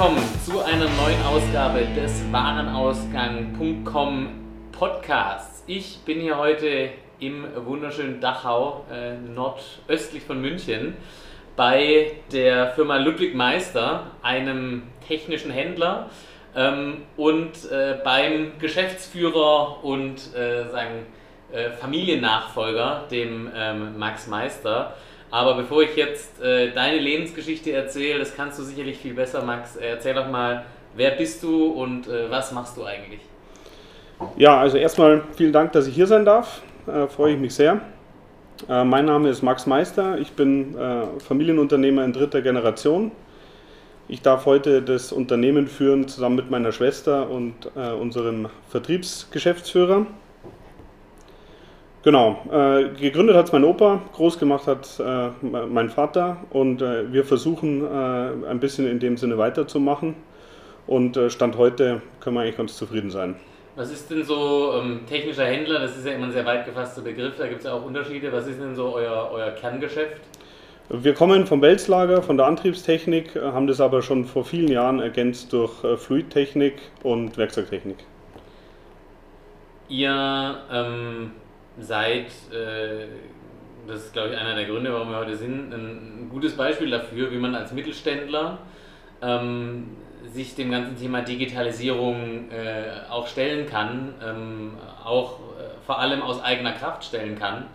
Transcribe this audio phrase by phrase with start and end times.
[0.00, 4.28] willkommen zu einer neuen Ausgabe des Warenausgang.com
[4.72, 5.62] Podcasts.
[5.66, 6.88] Ich bin hier heute
[7.18, 10.96] im wunderschönen Dachau, äh, nordöstlich von München,
[11.54, 16.08] bei der Firma Ludwig Meister, einem technischen Händler
[16.56, 21.04] ähm, und äh, beim Geschäftsführer und äh, sagen,
[21.52, 24.94] äh, Familiennachfolger, dem ähm, Max Meister.
[25.30, 29.76] Aber bevor ich jetzt äh, deine Lebensgeschichte erzähle, das kannst du sicherlich viel besser, Max.
[29.76, 30.64] Erzähl doch mal,
[30.96, 33.20] wer bist du und äh, was machst du eigentlich?
[34.36, 36.62] Ja, also erstmal vielen Dank, dass ich hier sein darf.
[36.86, 37.80] Äh, freue ich mich sehr.
[38.68, 40.18] Äh, mein Name ist Max Meister.
[40.18, 43.12] Ich bin äh, Familienunternehmer in dritter Generation.
[44.08, 50.06] Ich darf heute das Unternehmen führen zusammen mit meiner Schwester und äh, unserem Vertriebsgeschäftsführer.
[52.02, 57.12] Genau, äh, gegründet hat es mein Opa, groß gemacht hat äh, mein Vater und äh,
[57.12, 60.16] wir versuchen äh, ein bisschen in dem Sinne weiterzumachen
[60.86, 63.36] und äh, Stand heute können wir eigentlich ganz zufrieden sein.
[63.76, 65.78] Was ist denn so ähm, technischer Händler?
[65.78, 68.32] Das ist ja immer ein sehr weit gefasster Begriff, da gibt es ja auch Unterschiede.
[68.32, 70.22] Was ist denn so euer, euer Kerngeschäft?
[70.88, 75.00] Wir kommen vom Welslager, von der Antriebstechnik, äh, haben das aber schon vor vielen Jahren
[75.00, 77.98] ergänzt durch Fluidtechnik und Werkzeugtechnik.
[79.90, 81.32] Ihr ähm,
[81.82, 83.06] seid, äh,
[83.86, 87.30] das ist glaube ich einer der Gründe, warum wir heute sind, ein gutes Beispiel dafür,
[87.30, 88.58] wie man als Mittelständler
[89.22, 89.96] ähm,
[90.32, 94.72] sich dem ganzen Thema Digitalisierung äh, auch stellen kann, ähm,
[95.04, 97.66] auch äh, vor allem aus eigener Kraft stellen kann,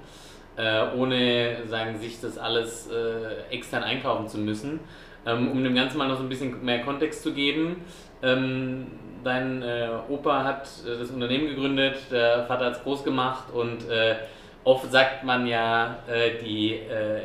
[0.57, 4.79] äh, ohne sagen, sich das alles äh, extern einkaufen zu müssen.
[5.27, 7.77] Ähm, um dem Ganzen mal noch so ein bisschen mehr Kontext zu geben,
[8.25, 8.87] ähm,
[9.23, 13.89] dein äh, Opa hat äh, das Unternehmen gegründet, der Vater hat es groß gemacht und
[13.89, 14.15] äh,
[14.63, 17.21] oft sagt man ja, äh, die, äh,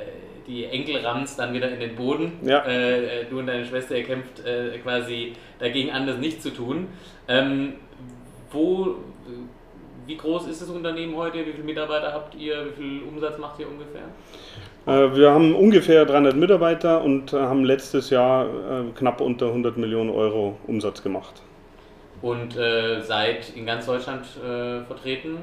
[0.47, 2.39] die Enkel rammt dann wieder in den Boden.
[2.43, 2.65] Ja.
[2.65, 4.43] Äh, du und deine Schwester, ihr kämpft
[4.83, 6.89] quasi dagegen an, das nicht zu tun.
[7.29, 7.75] Ähm,
[8.51, 8.97] wo,
[10.07, 11.47] wie groß ist das Unternehmen heute?
[11.47, 12.67] Wie viele Mitarbeiter habt ihr?
[12.67, 14.09] Wie viel Umsatz macht ihr ungefähr?
[14.91, 18.47] Wir haben ungefähr 300 Mitarbeiter und haben letztes Jahr
[18.97, 21.43] knapp unter 100 Millionen Euro Umsatz gemacht.
[22.23, 25.39] Und äh, seid in ganz Deutschland äh, vertreten?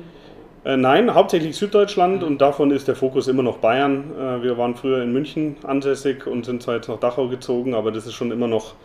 [0.64, 2.28] Äh, nein, hauptsächlich Süddeutschland mhm.
[2.28, 4.12] und davon ist der Fokus immer noch Bayern.
[4.20, 7.92] Äh, wir waren früher in München ansässig und sind zwar jetzt nach Dachau gezogen, aber
[7.92, 8.76] das ist schon immer noch,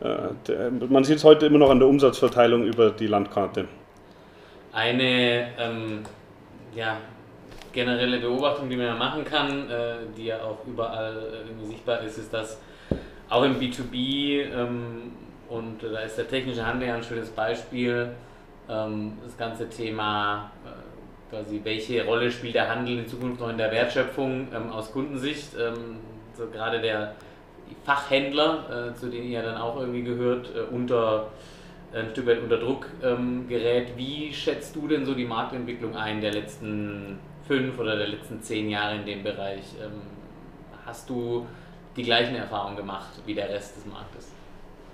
[0.00, 0.16] äh,
[0.46, 3.66] der, man sieht es heute immer noch an der Umsatzverteilung über die Landkarte.
[4.72, 6.00] Eine ähm,
[6.74, 6.96] ja,
[7.72, 12.32] generelle Beobachtung, die man ja machen kann, äh, die ja auch überall sichtbar ist, ist,
[12.32, 12.60] dass
[13.28, 15.12] auch im B2B ähm,
[15.48, 18.10] und da ist der technische Handel ja ein schönes Beispiel.
[18.68, 23.58] Ähm, das ganze Thema, äh, quasi, welche Rolle spielt der Handel in Zukunft noch in
[23.58, 25.50] der Wertschöpfung ähm, aus Kundensicht?
[25.58, 25.96] Ähm,
[26.34, 27.14] so gerade der
[27.84, 31.28] Fachhändler, äh, zu denen ihr dann auch irgendwie gehört, äh, unter
[31.94, 32.86] ein Stück weit unter Druck
[33.50, 33.88] gerät.
[33.98, 38.70] Wie schätzt du denn so die Marktentwicklung ein der letzten fünf oder der letzten zehn
[38.70, 39.62] Jahre in dem Bereich?
[40.84, 41.46] hast du
[41.96, 44.32] die gleichen Erfahrungen gemacht wie der Rest des Marktes?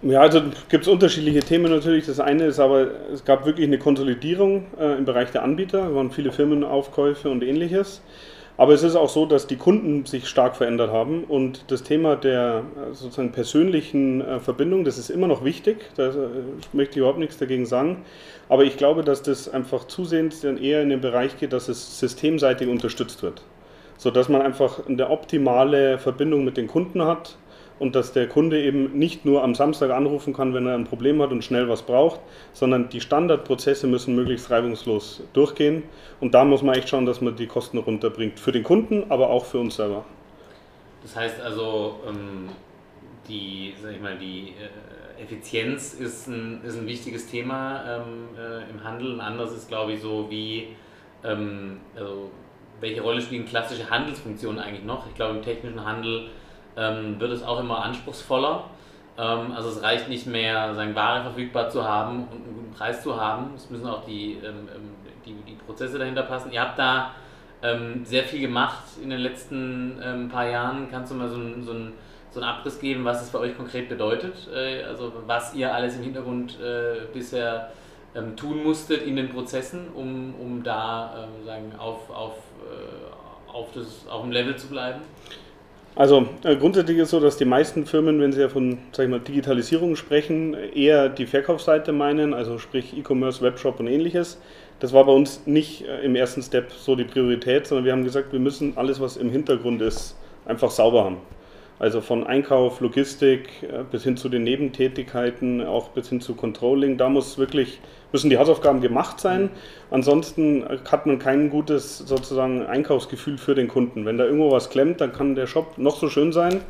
[0.02, 2.06] Ja, also gibt es unterschiedliche Themen natürlich.
[2.06, 5.94] Das eine ist aber, es gab wirklich eine Konsolidierung äh, im Bereich der Anbieter, es
[5.94, 8.00] waren viele Firmenaufkäufe und ähnliches.
[8.58, 12.16] Aber es ist auch so, dass die Kunden sich stark verändert haben und das Thema
[12.16, 15.76] der äh, sozusagen persönlichen äh, Verbindung, das ist immer noch wichtig.
[15.94, 16.12] Da äh,
[16.72, 18.04] möchte ich überhaupt nichts dagegen sagen.
[18.48, 22.00] Aber ich glaube, dass das einfach zusehends dann eher in den Bereich geht, dass es
[22.00, 23.42] systemseitig unterstützt wird.
[23.96, 27.36] Sodass man einfach eine optimale Verbindung mit den Kunden hat
[27.78, 31.22] und dass der Kunde eben nicht nur am Samstag anrufen kann, wenn er ein Problem
[31.22, 32.20] hat und schnell was braucht,
[32.52, 35.84] sondern die Standardprozesse müssen möglichst reibungslos durchgehen.
[36.20, 38.40] Und da muss man echt schauen, dass man die Kosten runterbringt.
[38.40, 40.04] Für den Kunden, aber auch für uns selber.
[41.02, 42.48] Das heißt also, ähm,
[43.28, 48.70] die, sag ich mal, die äh, Effizienz ist ein, ist ein wichtiges Thema ähm, äh,
[48.70, 49.14] im Handel.
[49.14, 50.68] Ein anderes ist, glaube ich, so wie,
[51.24, 52.30] ähm, also
[52.80, 55.06] welche Rolle spielen klassische Handelsfunktionen eigentlich noch?
[55.08, 56.28] Ich glaube, im technischen Handel
[56.78, 58.64] ähm, wird es auch immer anspruchsvoller.
[59.18, 63.02] Ähm, also es reicht nicht mehr, sagen, Ware verfügbar zu haben und einen guten Preis
[63.02, 63.50] zu haben.
[63.56, 64.90] Es müssen auch die, ähm, ähm,
[65.26, 66.52] die, die Prozesse dahinter passen.
[66.52, 67.10] Ihr habt da
[67.62, 70.88] ähm, sehr viel gemacht in den letzten paar Jahren.
[70.90, 71.94] Kannst du mal so, so, ein,
[72.30, 74.48] so einen Abriss geben, was es für euch konkret bedeutet?
[74.54, 77.72] Äh, also was ihr alles im Hintergrund äh, bisher
[78.36, 82.32] tun musstet in den Prozessen, um, um da sagen, auf, auf,
[82.64, 85.02] äh, auf, das, auf dem Level zu bleiben?
[85.94, 89.04] Also äh, grundsätzlich ist es so, dass die meisten Firmen, wenn sie ja von sag
[89.04, 94.38] ich mal, Digitalisierung sprechen, eher die Verkaufsseite meinen, also sprich E-Commerce, Webshop und ähnliches.
[94.80, 98.04] Das war bei uns nicht äh, im ersten Step so die Priorität, sondern wir haben
[98.04, 101.16] gesagt, wir müssen alles, was im Hintergrund ist, einfach sauber haben.
[101.80, 106.98] Also von Einkauf, Logistik äh, bis hin zu den Nebentätigkeiten, auch bis hin zu Controlling.
[106.98, 107.80] Da muss wirklich,
[108.10, 109.50] müssen die Hausaufgaben gemacht sein.
[109.90, 114.06] Ansonsten hat man kein gutes sozusagen Einkaufsgefühl für den Kunden.
[114.06, 116.62] Wenn da irgendwo was klemmt, dann kann der Shop noch so schön sein.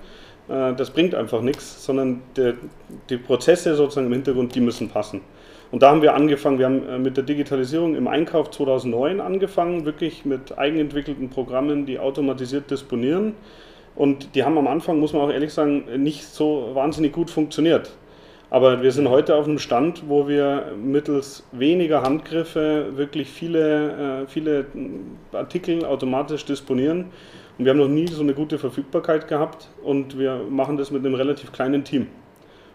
[0.48, 2.52] Äh, das bringt einfach nichts, sondern die,
[3.08, 5.22] die Prozesse sozusagen im Hintergrund, die müssen passen.
[5.70, 9.86] Und da haben wir angefangen, wir haben äh, mit der Digitalisierung im Einkauf 2009 angefangen,
[9.86, 13.34] wirklich mit eigenentwickelten Programmen, die automatisiert disponieren
[13.98, 17.90] und die haben am Anfang, muss man auch ehrlich sagen, nicht so wahnsinnig gut funktioniert.
[18.48, 24.26] Aber wir sind heute auf einem Stand, wo wir mittels weniger Handgriffe wirklich viele, äh,
[24.28, 24.66] viele
[25.32, 27.06] Artikel automatisch disponieren.
[27.58, 31.04] Und wir haben noch nie so eine gute Verfügbarkeit gehabt und wir machen das mit
[31.04, 32.06] einem relativ kleinen Team.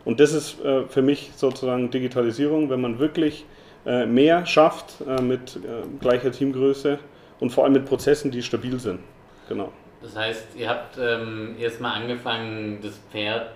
[0.03, 3.45] Und das ist äh, für mich sozusagen Digitalisierung, wenn man wirklich
[3.85, 5.57] äh, mehr schafft mit
[6.01, 6.99] gleicher Teamgröße
[7.39, 8.99] und vor allem mit Prozessen, die stabil sind.
[9.47, 9.71] Genau.
[10.03, 13.53] Das heißt, ihr habt ähm, erstmal angefangen, das Pferd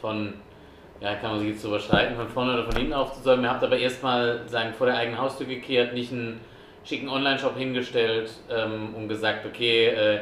[0.00, 0.34] von,
[1.00, 3.44] ja, kann man sich jetzt so überschreiten, von vorne oder von hinten aufzusäumen.
[3.44, 4.40] Ihr habt aber erstmal,
[4.78, 6.40] vor der eigenen Haustür gekehrt, nicht einen
[6.84, 10.20] schicken Online-Shop hingestellt ähm, und gesagt, okay, äh,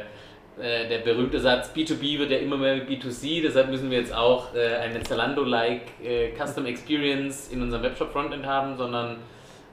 [0.59, 4.55] äh, der berühmte Satz B2B wird ja immer mehr B2C, deshalb müssen wir jetzt auch
[4.55, 9.17] äh, eine Zalando-like äh, Custom Experience in unserem Webshop-Frontend haben, sondern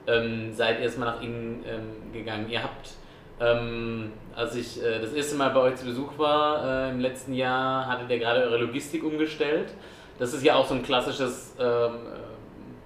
[0.05, 2.47] ähm, seid erstmal nach innen ähm, gegangen.
[2.49, 2.89] Ihr habt
[3.39, 7.33] ähm, als ich äh, das erste Mal bei euch zu Besuch war äh, im letzten
[7.33, 9.73] Jahr, hattet ihr gerade eure Logistik umgestellt.
[10.19, 11.93] Das ist ja auch so ein klassisches ähm,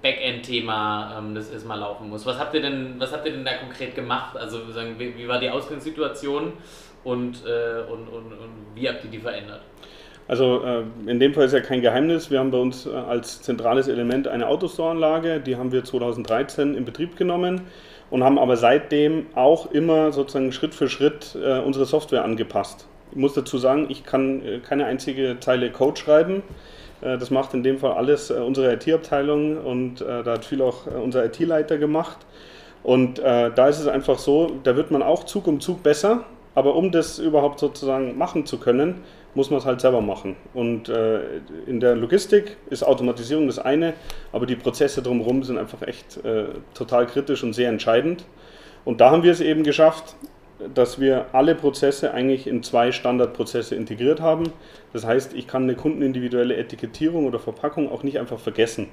[0.02, 2.24] Backend-Thema, ähm, das erstmal laufen muss.
[2.26, 4.36] Was habt ihr denn, was habt ihr denn da konkret gemacht?
[4.36, 6.52] Also sagen, wie, wie war die Ausgangssituation
[7.04, 9.60] und, äh, und, und, und wie habt ihr die verändert?
[10.28, 12.30] Also äh, in dem Fall ist ja kein Geheimnis.
[12.30, 16.84] Wir haben bei uns äh, als zentrales Element eine Autostore-Anlage, die haben wir 2013 in
[16.84, 17.62] Betrieb genommen
[18.10, 22.86] und haben aber seitdem auch immer sozusagen Schritt für Schritt äh, unsere Software angepasst.
[23.12, 26.42] Ich muss dazu sagen, ich kann äh, keine einzige Zeile Code schreiben.
[27.00, 30.62] Äh, das macht in dem Fall alles äh, unsere IT-Abteilung und äh, da hat viel
[30.62, 32.18] auch äh, unser IT-Leiter gemacht.
[32.82, 36.24] Und da ist es einfach so, da wird man auch Zug um Zug besser,
[36.60, 38.96] aber um das überhaupt sozusagen machen zu können,
[39.34, 40.36] muss man es halt selber machen.
[40.52, 41.20] Und äh,
[41.66, 43.94] in der Logistik ist Automatisierung das eine,
[44.30, 48.26] aber die Prozesse drumherum sind einfach echt äh, total kritisch und sehr entscheidend.
[48.84, 50.16] Und da haben wir es eben geschafft,
[50.74, 54.52] dass wir alle Prozesse eigentlich in zwei Standardprozesse integriert haben.
[54.92, 58.88] Das heißt, ich kann eine kundenindividuelle Etikettierung oder Verpackung auch nicht einfach vergessen,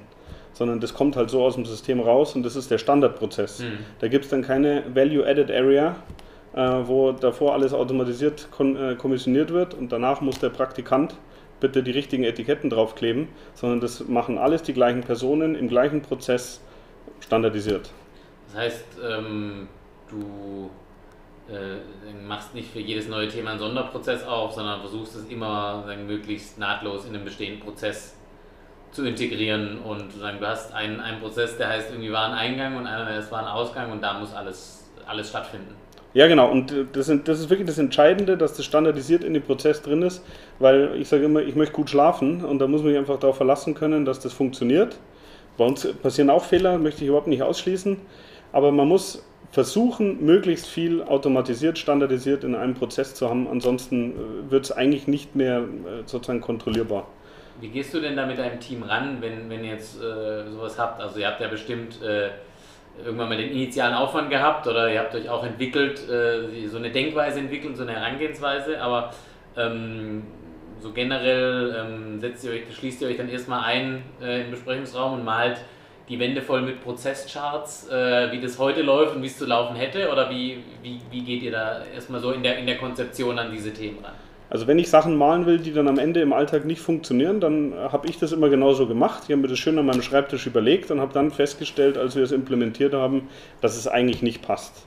[0.54, 3.58] sondern das kommt halt so aus dem System raus und das ist der Standardprozess.
[3.58, 3.78] Mhm.
[3.98, 5.96] Da gibt es dann keine Value-Added Area,
[6.58, 11.14] wo davor alles automatisiert äh, kommissioniert wird und danach muss der Praktikant
[11.60, 16.60] bitte die richtigen Etiketten draufkleben, sondern das machen alles die gleichen Personen im gleichen Prozess
[17.20, 17.90] standardisiert.
[18.48, 19.68] Das heißt, ähm,
[20.08, 20.70] du
[21.48, 21.78] äh,
[22.26, 26.58] machst nicht für jedes neue Thema einen Sonderprozess auf, sondern versuchst es immer sagen, möglichst
[26.58, 28.14] nahtlos in den bestehenden Prozess
[28.90, 33.04] zu integrieren und sagen, du hast einen, einen Prozess, der heißt irgendwie Wareneingang und einer,
[33.04, 35.74] der heißt Warenausgang und da muss alles, alles stattfinden.
[36.18, 36.50] Ja, genau.
[36.50, 40.02] Und äh, das, das, ist wirklich das Entscheidende, dass das standardisiert in dem Prozess drin
[40.02, 40.24] ist,
[40.58, 43.36] weil ich sage immer, ich möchte gut schlafen und da muss man sich einfach darauf
[43.36, 44.98] verlassen können, dass das funktioniert.
[45.56, 47.98] Bei uns passieren auch Fehler, möchte ich überhaupt nicht ausschließen,
[48.50, 53.46] aber man muss versuchen, möglichst viel automatisiert, standardisiert in einem Prozess zu haben.
[53.46, 57.06] Ansonsten äh, wird es eigentlich nicht mehr äh, sozusagen kontrollierbar.
[57.60, 60.80] Wie gehst du denn da mit deinem Team ran, wenn, wenn ihr jetzt äh, sowas
[60.80, 61.00] habt?
[61.00, 62.30] Also ihr habt ja bestimmt äh,
[63.04, 66.90] irgendwann mal den initialen Aufwand gehabt oder ihr habt euch auch entwickelt, äh, so eine
[66.90, 69.12] Denkweise entwickelt, so eine Herangehensweise, aber
[69.56, 70.22] ähm,
[70.80, 75.14] so generell ähm, setzt ihr euch, schließt ihr euch dann erstmal ein äh, im Besprechungsraum
[75.14, 75.58] und malt
[76.08, 79.76] die Wände voll mit Prozesscharts, äh, wie das heute läuft und wie es zu laufen
[79.76, 80.10] hätte?
[80.10, 83.50] Oder wie, wie, wie geht ihr da erstmal so in der, in der Konzeption an
[83.50, 84.14] diese Themen ran?
[84.50, 87.74] Also wenn ich Sachen malen will, die dann am Ende im Alltag nicht funktionieren, dann
[87.74, 89.24] habe ich das immer genauso gemacht.
[89.24, 92.22] Ich habe mir das schön an meinem Schreibtisch überlegt und habe dann festgestellt, als wir
[92.22, 93.28] es implementiert haben,
[93.60, 94.86] dass es eigentlich nicht passt.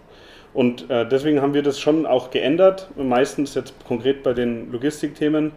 [0.54, 2.90] Und äh, deswegen haben wir das schon auch geändert.
[2.98, 5.52] Meistens jetzt konkret bei den Logistikthemen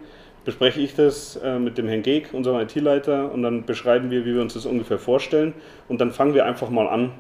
[0.45, 4.35] bespreche ich das äh, mit dem Herrn Geek, unserem IT-Leiter, und dann beschreiben wir, wie
[4.35, 5.55] wir uns das ungefähr vorstellen.
[5.89, 7.11] Und dann fangen wir einfach mal an.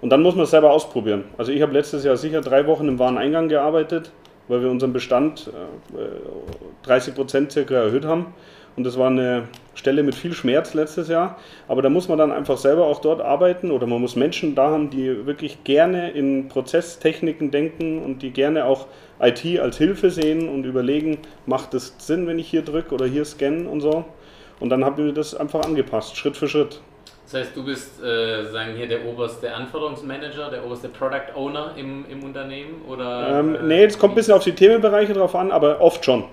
[0.00, 1.24] Und dann muss man es selber ausprobieren.
[1.38, 4.10] Also ich habe letztes Jahr sicher drei Wochen im Wareneingang gearbeitet
[4.48, 5.50] weil wir unseren Bestand
[6.82, 8.34] 30 äh, Prozent circa erhöht haben.
[8.74, 11.38] Und das war eine Stelle mit viel Schmerz letztes Jahr.
[11.68, 14.70] Aber da muss man dann einfach selber auch dort arbeiten oder man muss Menschen da
[14.70, 18.86] haben, die wirklich gerne in Prozesstechniken denken und die gerne auch
[19.20, 23.24] IT als Hilfe sehen und überlegen, macht es Sinn, wenn ich hier drücke oder hier
[23.24, 24.04] scanne und so.
[24.58, 26.80] Und dann haben wir das einfach angepasst, Schritt für Schritt.
[27.32, 32.04] Das heißt, du bist, äh, sagen hier, der oberste Anforderungsmanager, der oberste Product Owner im,
[32.10, 32.82] im Unternehmen?
[32.86, 36.24] Oder, ähm, nee, es kommt ein bisschen auf die Themenbereiche drauf an, aber oft schon.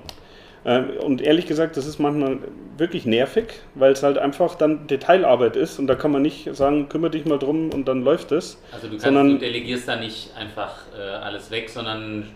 [0.65, 2.39] Ähm, und ehrlich gesagt, das ist manchmal
[2.77, 6.89] wirklich nervig, weil es halt einfach dann Detailarbeit ist und da kann man nicht sagen,
[6.89, 8.61] kümmere dich mal drum und dann läuft es.
[8.73, 12.27] Also du, kannst, sondern, du delegierst da nicht einfach äh, alles weg, sondern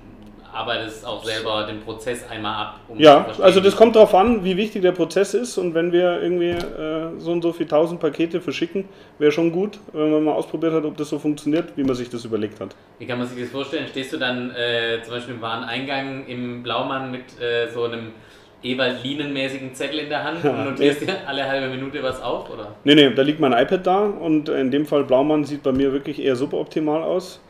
[0.53, 2.79] arbeitest auch selber den Prozess einmal ab.
[2.87, 6.21] Um ja, also das kommt darauf an, wie wichtig der Prozess ist und wenn wir
[6.21, 8.85] irgendwie äh, so und so viele tausend Pakete verschicken,
[9.19, 12.09] wäre schon gut, wenn man mal ausprobiert hat, ob das so funktioniert, wie man sich
[12.09, 12.75] das überlegt hat.
[12.99, 13.87] Wie kann man sich das vorstellen?
[13.89, 18.11] Stehst du dann äh, zum Beispiel im Wareneingang im Blaumann mit äh, so einem
[18.63, 22.75] Ewald Linenmäßigen Zettel in der Hand und notierst dir alle halbe Minute was auf, oder?
[22.83, 25.91] Nee, nee, da liegt mein iPad da und in dem Fall Blaumann sieht bei mir
[25.91, 27.41] wirklich eher suboptimal aus.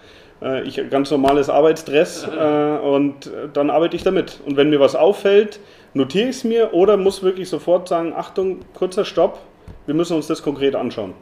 [0.43, 4.39] Äh, ich ganz normales Arbeitsdress äh, und dann arbeite ich damit.
[4.45, 5.59] Und wenn mir was auffällt,
[5.93, 9.39] notiere ich es mir oder muss wirklich sofort sagen, Achtung, kurzer Stopp,
[9.85, 11.13] wir müssen uns das konkret anschauen.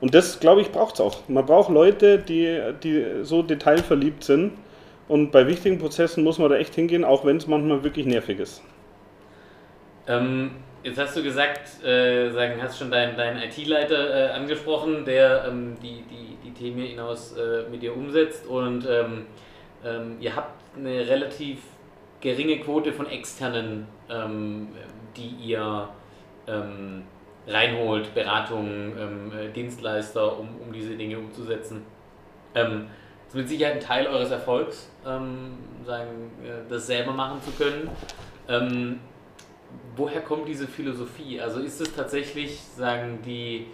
[0.00, 1.28] Und das, glaube ich, braucht es auch.
[1.28, 4.52] Man braucht Leute, die, die so detailverliebt sind.
[5.06, 8.40] Und bei wichtigen Prozessen muss man da echt hingehen, auch wenn es manchmal wirklich nervig
[8.40, 8.62] ist.
[10.08, 10.52] Ähm,
[10.82, 15.76] Jetzt hast du gesagt, äh, sagen, hast schon deinen, deinen IT-Leiter äh, angesprochen, der ähm,
[15.80, 19.26] die, die, die Themen hinaus äh, mit dir umsetzt und ähm,
[19.84, 21.60] ähm, ihr habt eine relativ
[22.20, 24.70] geringe Quote von externen, ähm,
[25.16, 25.88] die ihr
[26.48, 27.04] ähm,
[27.46, 31.82] reinholt, Beratungen, ähm, äh, Dienstleister, um, um diese Dinge umzusetzen.
[32.54, 32.66] Das
[33.28, 37.88] ist mit Sicherheit ein Teil eures Erfolgs, sagen, äh, das selber machen zu können
[39.96, 41.40] woher kommt diese Philosophie?
[41.40, 43.66] Also ist es tatsächlich, sagen die,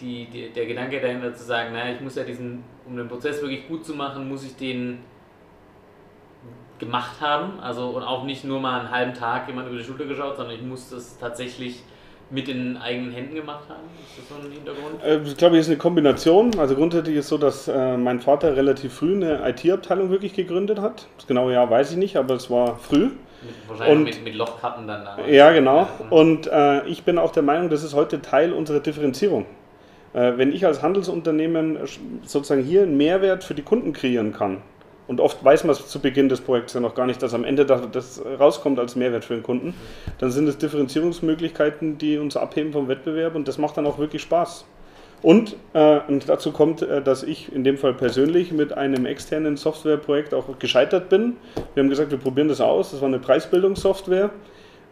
[0.00, 3.40] die, die, der Gedanke dahinter zu sagen, naja, ich muss ja diesen, um den Prozess
[3.40, 4.98] wirklich gut zu machen, muss ich den
[6.78, 10.04] gemacht haben, also und auch nicht nur mal einen halben Tag jemand über die Schulter
[10.04, 11.82] geschaut, sondern ich muss das tatsächlich
[12.28, 13.84] mit den eigenen Händen gemacht haben?
[14.04, 15.02] Ist das so ein Hintergrund?
[15.02, 16.58] Äh, ich glaube, es ist eine Kombination.
[16.58, 21.06] Also grundsätzlich ist so, dass äh, mein Vater relativ früh eine IT-Abteilung wirklich gegründet hat.
[21.16, 23.10] Das genaue Jahr weiß ich nicht, aber es war früh.
[23.68, 25.04] Wahrscheinlich und, mit, mit Lochkarten dann.
[25.04, 25.26] Da.
[25.26, 25.88] Ja, genau.
[26.10, 29.46] Und äh, ich bin auch der Meinung, das ist heute Teil unserer Differenzierung.
[30.14, 31.78] Äh, wenn ich als Handelsunternehmen
[32.24, 34.62] sozusagen hier einen Mehrwert für die Kunden kreieren kann,
[35.08, 37.44] und oft weiß man es zu Beginn des Projekts ja noch gar nicht, dass am
[37.44, 39.74] Ende das rauskommt als Mehrwert für den Kunden,
[40.18, 44.22] dann sind es Differenzierungsmöglichkeiten, die uns abheben vom Wettbewerb und das macht dann auch wirklich
[44.22, 44.64] Spaß.
[45.22, 49.56] Und, äh, und dazu kommt, äh, dass ich in dem Fall persönlich mit einem externen
[49.56, 51.36] Softwareprojekt auch gescheitert bin.
[51.74, 52.90] Wir haben gesagt, wir probieren das aus.
[52.90, 54.30] Das war eine Preisbildungssoftware.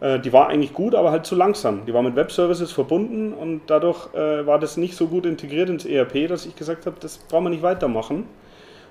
[0.01, 1.85] Äh, die war eigentlich gut, aber halt zu langsam.
[1.85, 5.85] Die war mit Webservices verbunden und dadurch äh, war das nicht so gut integriert ins
[5.85, 8.25] ERP, dass ich gesagt habe, das brauchen wir nicht weitermachen.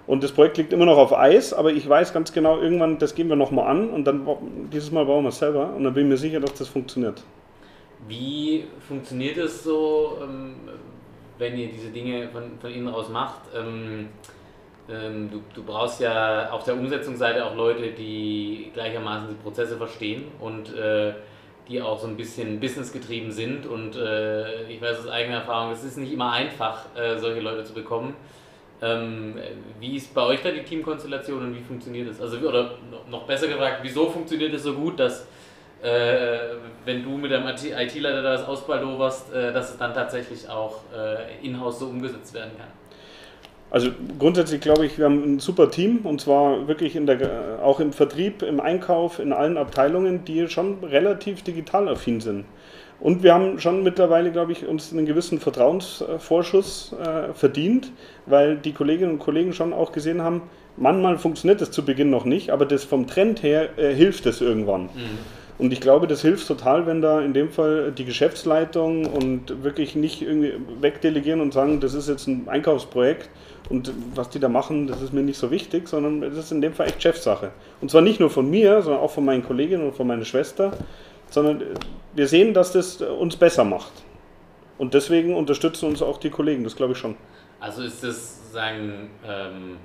[0.07, 3.15] Und das Projekt liegt immer noch auf Eis, aber ich weiß ganz genau, irgendwann, das
[3.15, 4.27] gehen wir nochmal an und dann
[4.71, 7.23] dieses Mal bauen wir es selber und dann bin ich mir sicher, dass das funktioniert.
[8.07, 10.19] Wie funktioniert es so?
[10.23, 10.57] Ähm,
[11.39, 14.09] wenn ihr diese Dinge von, von innen aus macht, ähm,
[14.89, 20.25] ähm, du, du brauchst ja auf der Umsetzungsseite auch Leute, die gleichermaßen die Prozesse verstehen
[20.41, 21.15] und äh,
[21.69, 23.67] die auch so ein bisschen businessgetrieben sind.
[23.67, 27.65] Und äh, ich weiß aus eigener Erfahrung, es ist nicht immer einfach, äh, solche Leute
[27.65, 28.15] zu bekommen.
[28.83, 29.37] Ähm,
[29.81, 32.21] wie ist bei euch da die Teamkonstellation und wie funktioniert das?
[32.21, 32.73] Also, oder
[33.11, 35.27] noch besser gefragt, wieso funktioniert es so gut, dass
[35.85, 36.39] äh,
[36.85, 41.79] wenn du mit deinem IT-Leiter das ausbaldoverst, äh, dass es dann tatsächlich auch äh, in-house
[41.81, 42.69] so umgesetzt werden kann?
[43.71, 47.81] Also grundsätzlich glaube ich, wir haben ein super Team und zwar wirklich in der, auch
[47.81, 52.45] im Vertrieb, im Einkauf, in allen Abteilungen, die schon relativ digital affin sind.
[53.01, 57.91] Und wir haben schon mittlerweile, glaube ich, uns einen gewissen Vertrauensvorschuss äh, verdient,
[58.25, 60.43] weil die Kolleginnen und Kollegen schon auch gesehen haben,
[60.77, 64.41] manchmal funktioniert das zu Beginn noch nicht, aber das vom Trend her äh, hilft es
[64.41, 64.85] irgendwann.
[64.85, 65.19] Mhm.
[65.57, 69.95] Und ich glaube, das hilft total, wenn da in dem Fall die Geschäftsleitung und wirklich
[69.95, 73.31] nicht irgendwie wegdelegieren und sagen, das ist jetzt ein Einkaufsprojekt
[73.71, 76.61] und was die da machen, das ist mir nicht so wichtig, sondern das ist in
[76.61, 77.53] dem Fall echt Chefsache.
[77.81, 80.73] Und zwar nicht nur von mir, sondern auch von meinen Kolleginnen und von meiner Schwester,
[81.31, 81.63] sondern
[82.15, 83.93] wir sehen, dass das uns besser macht.
[84.77, 87.15] Und deswegen unterstützen uns auch die Kollegen, das glaube ich schon.
[87.61, 89.77] Also ist das, sagen, ähm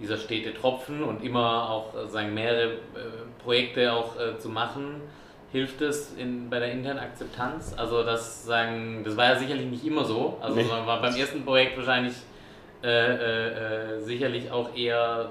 [0.00, 2.78] dieser stete Tropfen und immer auch äh, sagen, mehrere äh,
[3.42, 5.02] Projekte auch äh, zu machen,
[5.52, 7.74] hilft es in, bei der internen Akzeptanz?
[7.76, 10.38] Also das sagen, das war ja sicherlich nicht immer so.
[10.40, 10.68] Also nee.
[10.68, 12.14] war beim ersten Projekt wahrscheinlich
[12.82, 15.30] äh, sicherlich auch eher,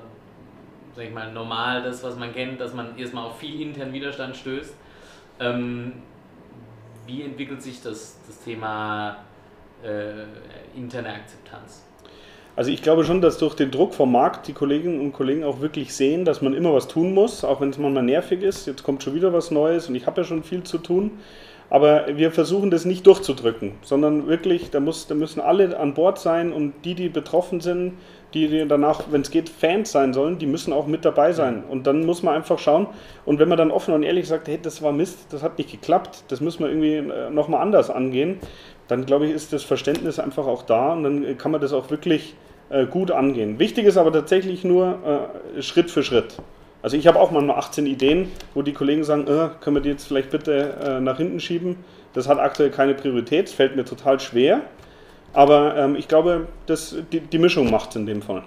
[0.96, 4.36] sag ich mal, normal das, was man kennt, dass man erstmal auf viel internen Widerstand
[4.36, 4.75] stößt.
[5.39, 5.93] Ähm,
[7.05, 9.17] wie entwickelt sich das, das Thema
[10.74, 11.84] interne Akzeptanz?
[12.55, 15.60] Also ich glaube schon, dass durch den Druck vom Markt die Kolleginnen und Kollegen auch
[15.60, 18.67] wirklich sehen, dass man immer was tun muss, auch wenn es manchmal nervig ist.
[18.67, 21.12] Jetzt kommt schon wieder was Neues und ich habe ja schon viel zu tun.
[21.72, 26.19] Aber wir versuchen das nicht durchzudrücken, sondern wirklich, da, muss, da müssen alle an Bord
[26.19, 27.93] sein und die, die betroffen sind,
[28.36, 31.63] die danach, wenn es geht, Fans sein sollen, die müssen auch mit dabei sein.
[31.67, 32.86] Und dann muss man einfach schauen.
[33.25, 35.72] Und wenn man dann offen und ehrlich sagt, hey, das war Mist, das hat nicht
[35.72, 38.38] geklappt, das müssen wir irgendwie äh, nochmal anders angehen,
[38.88, 41.89] dann glaube ich, ist das Verständnis einfach auch da und dann kann man das auch
[41.89, 42.36] wirklich
[42.74, 43.60] äh, gut angehen.
[43.60, 46.38] Wichtig ist aber tatsächlich nur äh, Schritt für Schritt.
[46.82, 49.89] Also ich habe auch manchmal 18 Ideen, wo die Kollegen sagen, äh, können wir die
[49.89, 51.77] jetzt vielleicht bitte äh, nach hinten schieben.
[52.13, 54.62] Das hat aktuell keine Priorität, fällt mir total schwer.
[55.32, 58.44] Aber ähm, ich glaube, dass die, die Mischung macht es in dem Fall.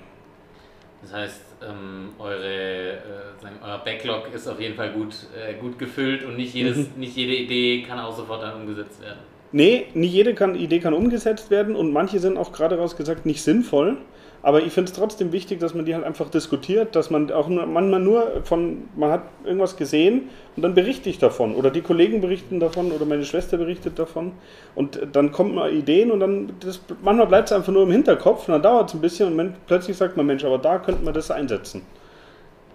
[1.02, 2.98] Das heißt, ähm, eure, äh,
[3.40, 6.88] sagen, euer Backlog ist auf jeden Fall gut, äh, gut gefüllt und nicht, jedes, mhm.
[6.96, 9.18] nicht jede Idee kann auch sofort dann umgesetzt werden.
[9.56, 13.24] Nee, nicht jede kann, Idee kann umgesetzt werden und manche sind auch gerade raus gesagt
[13.24, 13.96] nicht sinnvoll.
[14.42, 17.48] Aber ich finde es trotzdem wichtig, dass man die halt einfach diskutiert, dass man auch
[17.48, 21.54] nur, manchmal nur von, man hat irgendwas gesehen und dann berichte ich davon.
[21.54, 24.32] Oder die Kollegen berichten davon oder meine Schwester berichtet davon.
[24.74, 28.46] Und dann kommen mal Ideen und dann, das, manchmal bleibt es einfach nur im Hinterkopf
[28.48, 31.02] und dann dauert es ein bisschen und man, plötzlich sagt man, Mensch, aber da könnte
[31.02, 31.80] man das einsetzen.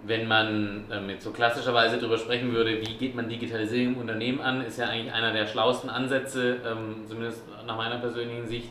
[0.04, 4.40] Wenn man ähm, jetzt so klassischerweise darüber sprechen würde, wie geht man Digitalisierung im Unternehmen
[4.40, 8.68] an, ist ja eigentlich einer der schlauesten Ansätze, ähm, zumindest nach meiner persönlichen Sicht,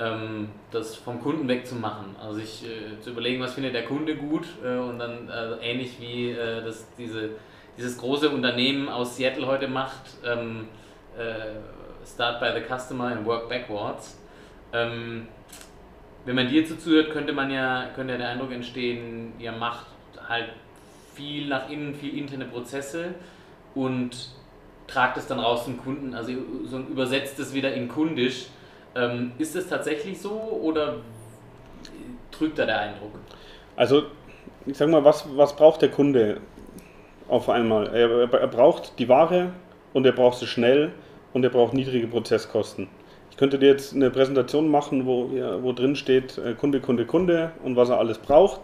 [0.00, 2.16] ähm, das vom Kunden wegzumachen.
[2.20, 6.00] Also sich äh, zu überlegen, was findet der Kunde gut äh, und dann äh, ähnlich
[6.00, 7.30] wie äh, das diese,
[7.76, 10.68] dieses große Unternehmen aus Seattle heute macht, ähm,
[11.16, 11.58] äh,
[12.06, 14.18] Start by the Customer and Work Backwards.
[14.72, 15.28] Ähm,
[16.24, 19.86] wenn man dir zuhört, könnte man ja, könnte ja der Eindruck entstehen, ihr macht
[20.28, 20.50] halt
[21.14, 23.14] viel nach innen, viel interne Prozesse
[23.74, 24.30] und
[24.86, 26.32] tragt es dann raus zum Kunden, also
[26.64, 28.46] so übersetzt es wieder in kundisch
[28.98, 30.96] ähm, ist es tatsächlich so oder
[32.30, 33.12] trügt da der Eindruck?
[33.76, 34.02] Also,
[34.66, 36.40] ich sag mal, was, was braucht der Kunde
[37.28, 37.88] auf einmal?
[37.94, 39.52] Er, er braucht die Ware
[39.92, 40.92] und er braucht sie schnell
[41.32, 42.88] und er braucht niedrige Prozesskosten.
[43.30, 45.30] Ich könnte dir jetzt eine Präsentation machen, wo,
[45.62, 48.62] wo drin steht äh, Kunde, Kunde, Kunde und was er alles braucht.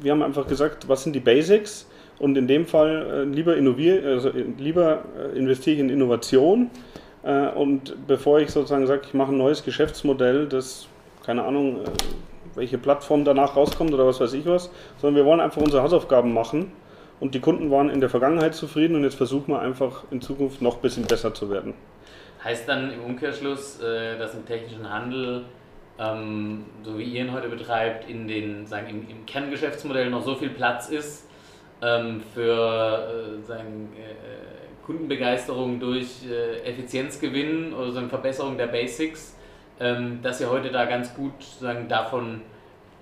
[0.00, 4.30] Wir haben einfach gesagt, was sind die Basics und in dem Fall äh, lieber, also
[4.58, 6.70] lieber äh, investiere ich in Innovation
[7.22, 10.86] äh, und bevor ich sozusagen sage, ich mache ein neues Geschäftsmodell, das,
[11.24, 11.88] keine Ahnung, äh,
[12.54, 16.32] welche Plattform danach rauskommt oder was weiß ich was, sondern wir wollen einfach unsere Hausaufgaben
[16.32, 16.72] machen.
[17.20, 20.60] Und die Kunden waren in der Vergangenheit zufrieden und jetzt versuchen wir einfach in Zukunft
[20.60, 21.74] noch ein bisschen besser zu werden.
[22.42, 25.44] Heißt dann im Umkehrschluss, äh, dass im technischen Handel,
[25.98, 30.34] ähm, so wie ihr ihn heute betreibt, in den, sagen, im, im Kerngeschäftsmodell noch so
[30.34, 31.28] viel Platz ist
[31.82, 33.90] ähm, für sagen,
[34.84, 39.36] Kundenbegeisterung durch äh, Effizienzgewinn oder eine Verbesserung der Basics,
[39.80, 42.42] ähm, dass ihr heute da ganz gut sagen, davon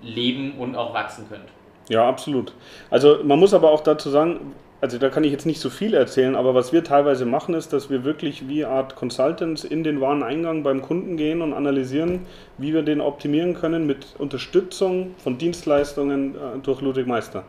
[0.00, 1.48] leben und auch wachsen könnt.
[1.88, 2.54] Ja, absolut.
[2.90, 5.94] Also man muss aber auch dazu sagen, also da kann ich jetzt nicht so viel
[5.94, 10.00] erzählen, aber was wir teilweise machen, ist, dass wir wirklich wie Art Consultants in den
[10.00, 12.22] Wareneingang beim Kunden gehen und analysieren,
[12.58, 17.44] wie wir den optimieren können mit Unterstützung von Dienstleistungen äh, durch Ludwig Meister.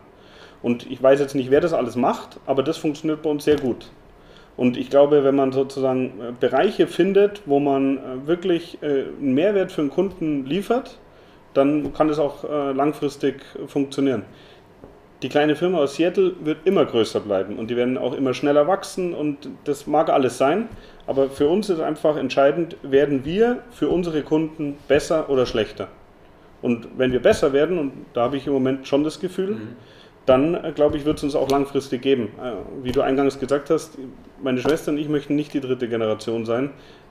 [0.62, 3.58] Und ich weiß jetzt nicht, wer das alles macht, aber das funktioniert bei uns sehr
[3.58, 3.90] gut.
[4.56, 9.72] Und ich glaube, wenn man sozusagen äh, Bereiche findet, wo man äh, wirklich einen Mehrwert
[9.72, 11.00] für den Kunden liefert,
[11.52, 14.24] dann kann das auch langfristig funktionieren.
[15.22, 18.66] Die kleine Firma aus Seattle wird immer größer bleiben und die werden auch immer schneller
[18.66, 20.68] wachsen und das mag alles sein.
[21.06, 25.88] Aber für uns ist einfach entscheidend, werden wir für unsere Kunden besser oder schlechter?
[26.62, 29.76] Und wenn wir besser werden, und da habe ich im Moment schon das Gefühl, mhm
[30.26, 32.28] dann äh, glaube ich, wird es uns auch langfristig geben.
[32.42, 33.98] Äh, wie du eingangs gesagt hast,
[34.42, 36.70] meine Schwester und ich möchten nicht die dritte Generation sein,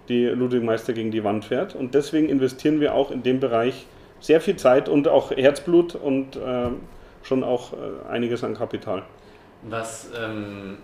[0.10, 1.76] die Ludwig Meister gegen die Wand fährt.
[1.76, 3.86] Und deswegen investieren wir auch in dem Bereich
[4.20, 6.70] sehr viel Zeit und auch Herzblut und äh,
[7.24, 9.04] schon auch äh, einiges an Kapital.
[9.64, 10.78] Was, ähm,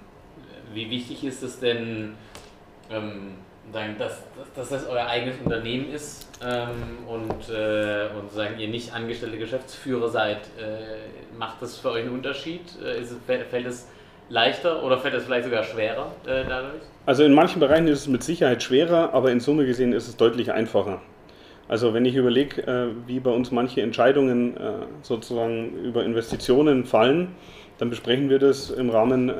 [0.73, 2.15] wie wichtig ist es denn,
[2.89, 3.35] ähm,
[3.99, 4.23] dass,
[4.55, 10.09] dass das euer eigenes Unternehmen ist ähm, und, äh, und sagen, ihr nicht angestellte Geschäftsführer
[10.09, 12.61] seid, äh, macht das für euch einen Unterschied?
[12.83, 13.87] Äh, ist, fällt es
[14.29, 16.81] leichter oder fällt es vielleicht sogar schwerer äh, dadurch?
[17.05, 20.15] Also in manchen Bereichen ist es mit Sicherheit schwerer, aber in Summe gesehen ist es
[20.15, 21.01] deutlich einfacher.
[21.69, 27.29] Also wenn ich überlege, äh, wie bei uns manche Entscheidungen äh, sozusagen über Investitionen fallen,
[27.77, 29.31] dann besprechen wir das im Rahmen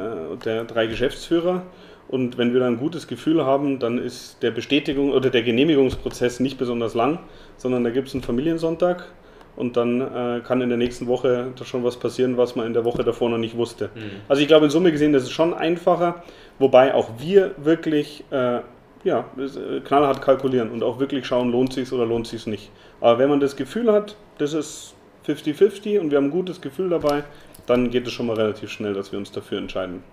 [0.46, 1.64] der drei Geschäftsführer
[2.10, 6.40] und wenn wir dann ein gutes Gefühl haben, dann ist der Bestätigung oder der Genehmigungsprozess
[6.40, 7.20] nicht besonders lang,
[7.56, 9.12] sondern da gibt es einen Familiensonntag
[9.56, 12.74] und dann äh, kann in der nächsten Woche da schon was passieren, was man in
[12.74, 13.92] der Woche davor noch nicht wusste.
[13.94, 14.22] Mhm.
[14.28, 16.24] Also ich glaube in Summe gesehen, das ist schon einfacher,
[16.58, 18.62] wobei auch wir wirklich äh,
[19.04, 22.70] ja, äh, knallhart kalkulieren und auch wirklich schauen, lohnt sich oder lohnt sich nicht.
[23.02, 24.96] Aber wenn man das Gefühl hat, das ist
[25.28, 27.24] 50-50 und wir haben ein gutes Gefühl dabei,
[27.66, 30.04] dann geht es schon mal relativ schnell, dass wir uns dafür entscheiden.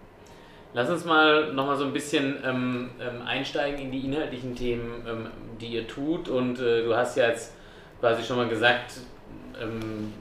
[0.75, 5.27] Lass uns mal nochmal so ein bisschen ähm, ähm, einsteigen in die inhaltlichen Themen, ähm,
[5.59, 6.29] die ihr tut.
[6.29, 7.55] Und äh, du hast ja jetzt
[7.99, 9.01] quasi schon mal gesagt,
[9.61, 10.13] ähm,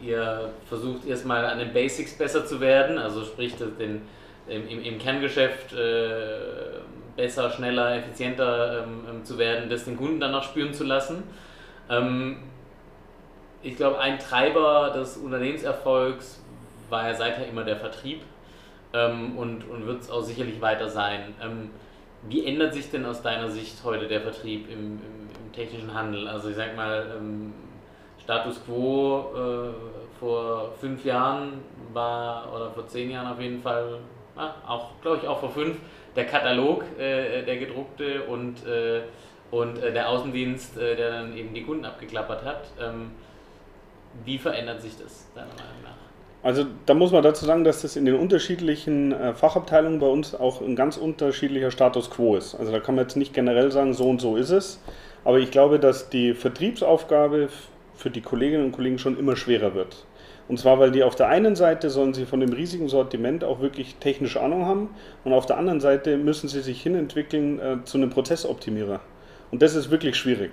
[0.00, 4.02] ihr versucht erstmal an den Basics besser zu werden, also sprich den,
[4.46, 6.78] im, im Kerngeschäft äh,
[7.16, 11.22] besser, schneller, effizienter ähm, ähm, zu werden, das den Kunden dann noch spüren zu lassen.
[13.62, 16.42] ich glaube, ein Treiber des Unternehmenserfolgs
[16.90, 18.22] war ja seither immer der Vertrieb
[18.92, 21.34] ähm, und, und wird es auch sicherlich weiter sein.
[21.42, 21.70] Ähm,
[22.28, 26.26] wie ändert sich denn aus deiner Sicht heute der Vertrieb im, im, im technischen Handel?
[26.26, 27.52] Also ich sag mal, ähm,
[28.22, 31.60] Status quo äh, vor fünf Jahren
[31.92, 33.98] war, oder vor zehn Jahren auf jeden Fall,
[34.66, 35.76] auch glaube ich auch vor fünf,
[36.14, 39.02] der Katalog, äh, der gedruckte und, äh,
[39.50, 42.64] und äh, der Außendienst, äh, der dann eben die Kunden abgeklappert hat.
[42.80, 43.10] Ähm,
[44.24, 45.96] wie verändert sich das deiner Meinung nach?
[46.42, 50.34] Also da muss man dazu sagen, dass das in den unterschiedlichen äh, Fachabteilungen bei uns
[50.34, 52.54] auch ein ganz unterschiedlicher Status quo ist.
[52.54, 54.80] Also da kann man jetzt nicht generell sagen, so und so ist es.
[55.24, 57.48] Aber ich glaube, dass die Vertriebsaufgabe
[57.96, 60.06] für die Kolleginnen und Kollegen schon immer schwerer wird.
[60.48, 63.60] Und zwar, weil die auf der einen Seite sollen sie von dem riesigen Sortiment auch
[63.60, 64.90] wirklich technische Ahnung haben
[65.24, 69.00] und auf der anderen Seite müssen sie sich hinentwickeln äh, zu einem Prozessoptimierer.
[69.50, 70.52] Und das ist wirklich schwierig.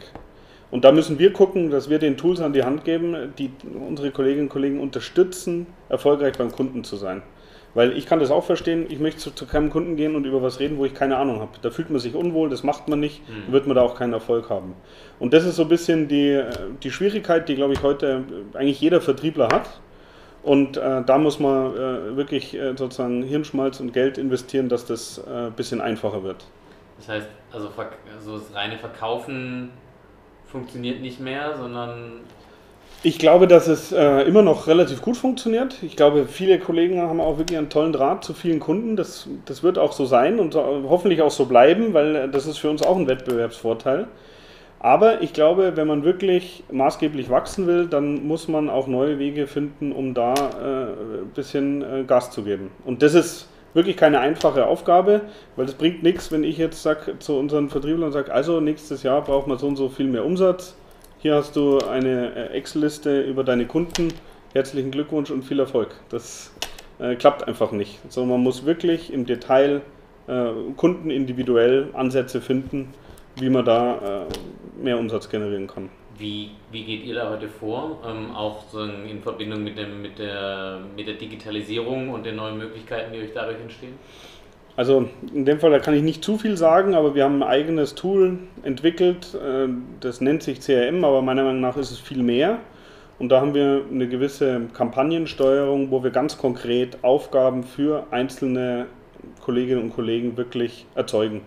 [0.71, 3.51] Und da müssen wir gucken, dass wir den Tools an die Hand geben, die
[3.87, 7.21] unsere Kolleginnen und Kollegen unterstützen, erfolgreich beim Kunden zu sein.
[7.75, 10.41] Weil ich kann das auch verstehen, ich möchte zu, zu keinem Kunden gehen und über
[10.41, 11.51] was reden, wo ich keine Ahnung habe.
[11.61, 13.51] Da fühlt man sich unwohl, das macht man nicht, mhm.
[13.51, 14.73] wird man da auch keinen Erfolg haben.
[15.19, 16.41] Und das ist so ein bisschen die,
[16.83, 19.79] die Schwierigkeit, die, glaube ich, heute eigentlich jeder Vertriebler hat.
[20.43, 25.19] Und äh, da muss man äh, wirklich äh, sozusagen Hirnschmalz und Geld investieren, dass das
[25.25, 26.45] äh, ein bisschen einfacher wird.
[26.97, 27.69] Das heißt, also,
[28.15, 29.71] also das reine Verkaufen
[30.45, 32.21] funktioniert nicht mehr, sondern.
[33.03, 35.81] Ich glaube, dass es äh, immer noch relativ gut funktioniert.
[35.81, 38.95] Ich glaube, viele Kollegen haben auch wirklich einen tollen Draht zu vielen Kunden.
[38.95, 42.69] Das, das wird auch so sein und hoffentlich auch so bleiben, weil das ist für
[42.69, 44.07] uns auch ein Wettbewerbsvorteil.
[44.83, 49.47] Aber ich glaube, wenn man wirklich maßgeblich wachsen will, dann muss man auch neue Wege
[49.47, 52.69] finden, um da äh, ein bisschen äh, Gas zu geben.
[52.83, 55.21] Und das ist wirklich keine einfache Aufgabe,
[55.55, 59.21] weil es bringt nichts, wenn ich jetzt sage zu unseren Vertrieblern sage, also nächstes Jahr
[59.21, 60.75] braucht man so und so viel mehr Umsatz.
[61.19, 64.09] Hier hast du eine äh, Excel-Liste über deine Kunden.
[64.51, 65.95] Herzlichen Glückwunsch und viel Erfolg.
[66.09, 66.53] Das
[66.99, 67.99] äh, klappt einfach nicht.
[68.11, 69.79] Sondern man muss wirklich im Detail
[70.27, 72.89] äh, Kunden individuell Ansätze finden,
[73.35, 75.89] wie man da äh, mehr Umsatz generieren kann.
[76.17, 77.99] Wie, wie geht ihr da heute vor?
[78.07, 82.57] Ähm, auch so in Verbindung mit, dem, mit, der, mit der Digitalisierung und den neuen
[82.57, 83.93] Möglichkeiten, die euch dadurch entstehen?
[84.75, 87.47] Also in dem Fall, da kann ich nicht zu viel sagen, aber wir haben ein
[87.47, 89.67] eigenes Tool entwickelt, äh,
[89.99, 92.59] das nennt sich CRM, aber meiner Meinung nach ist es viel mehr.
[93.19, 98.87] Und da haben wir eine gewisse Kampagnensteuerung, wo wir ganz konkret Aufgaben für einzelne
[99.39, 101.41] Kolleginnen und Kollegen wirklich erzeugen.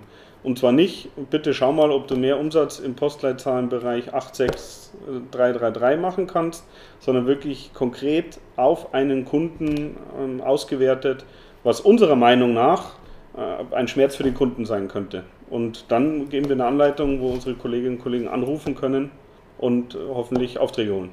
[0.47, 6.65] Und zwar nicht, bitte schau mal, ob du mehr Umsatz im Postleitzahlenbereich 86333 machen kannst,
[7.01, 11.25] sondern wirklich konkret auf einen Kunden ähm, ausgewertet,
[11.65, 12.93] was unserer Meinung nach
[13.37, 15.25] äh, ein Schmerz für den Kunden sein könnte.
[15.51, 19.11] Und dann geben wir eine Anleitung, wo unsere Kolleginnen und Kollegen anrufen können
[19.59, 21.11] und hoffentlich Aufträge holen.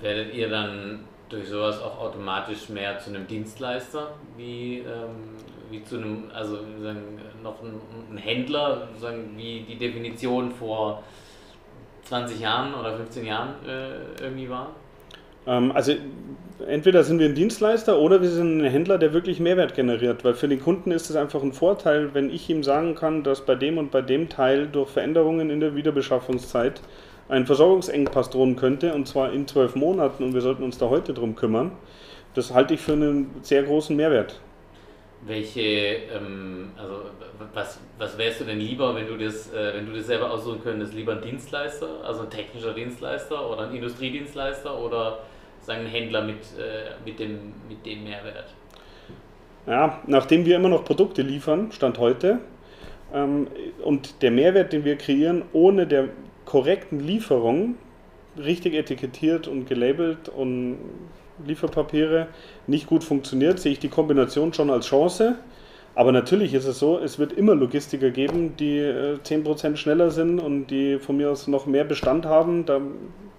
[0.00, 5.34] Werdet ihr dann durch sowas auch automatisch mehr zu einem Dienstleister, wie, ähm,
[5.74, 7.80] wie zu einem, also sagen, noch ein,
[8.12, 11.02] ein, Händler, sagen, wie die Definition vor
[12.04, 14.70] 20 Jahren oder 15 Jahren äh, irgendwie war?
[15.46, 15.92] Ähm, also
[16.66, 20.34] entweder sind wir ein Dienstleister oder wir sind ein Händler, der wirklich Mehrwert generiert, weil
[20.34, 23.54] für den Kunden ist es einfach ein Vorteil, wenn ich ihm sagen kann, dass bei
[23.54, 26.80] dem und bei dem Teil durch Veränderungen in der Wiederbeschaffungszeit
[27.28, 31.14] ein Versorgungsengpass drohen könnte, und zwar in zwölf Monaten, und wir sollten uns da heute
[31.14, 31.72] drum kümmern.
[32.34, 34.40] Das halte ich für einen sehr großen Mehrwert.
[35.26, 35.60] Welche,
[36.14, 37.02] ähm, also
[37.54, 40.62] was, was wärst du denn lieber, wenn du das, äh, wenn du das selber aussuchen
[40.62, 40.92] könntest?
[40.92, 45.20] Lieber ein Dienstleister, also ein technischer Dienstleister oder ein Industriedienstleister oder
[45.60, 48.52] sagen ein Händler mit, äh, mit, dem, mit dem Mehrwert?
[49.66, 52.40] Ja, nachdem wir immer noch Produkte liefern, Stand heute,
[53.14, 53.46] ähm,
[53.82, 56.08] und der Mehrwert, den wir kreieren, ohne der
[56.44, 57.76] korrekten Lieferung,
[58.36, 60.78] richtig etikettiert und gelabelt und
[61.44, 62.28] Lieferpapiere
[62.66, 65.36] nicht gut funktioniert, sehe ich die Kombination schon als Chance.
[65.96, 70.40] Aber natürlich ist es so, es wird immer Logistiker geben, die 10% äh, schneller sind
[70.40, 72.66] und die von mir aus noch mehr Bestand haben.
[72.66, 72.80] Da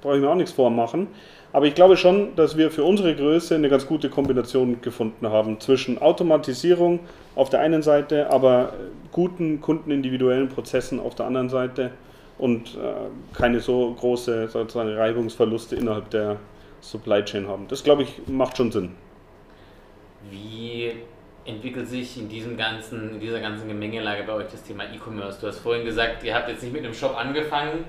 [0.01, 1.07] brauche ich mir auch nichts vormachen.
[1.51, 5.59] Aber ich glaube schon, dass wir für unsere Größe eine ganz gute Kombination gefunden haben
[5.59, 6.99] zwischen Automatisierung
[7.35, 8.73] auf der einen Seite, aber
[9.11, 11.91] guten kundenindividuellen Prozessen auf der anderen Seite
[12.37, 16.37] und äh, keine so große sozusagen Reibungsverluste innerhalb der
[16.81, 17.67] Supply Chain haben.
[17.69, 18.91] Das glaube ich macht schon Sinn.
[20.29, 20.93] Wie
[21.45, 25.39] entwickelt sich in, diesem ganzen, in dieser ganzen Gemengelage bei euch das Thema E-Commerce?
[25.39, 27.85] Du hast vorhin gesagt, ihr habt jetzt nicht mit einem Shop angefangen,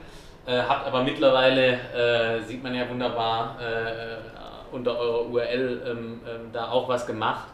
[0.47, 6.41] äh, habt aber mittlerweile, äh, sieht man ja wunderbar, äh, unter eurer URL ähm, ähm,
[6.53, 7.49] da auch was gemacht.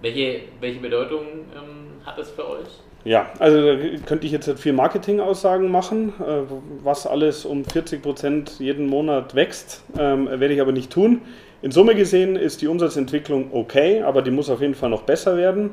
[0.00, 1.22] Welche, welche Bedeutung
[1.54, 2.66] ähm, hat das für euch?
[3.04, 6.42] Ja, also da könnte ich jetzt halt vier Marketing-Aussagen machen, äh,
[6.82, 11.20] was alles um 40 Prozent jeden Monat wächst, ähm, werde ich aber nicht tun.
[11.64, 15.38] In Summe gesehen ist die Umsatzentwicklung okay, aber die muss auf jeden Fall noch besser
[15.38, 15.70] werden.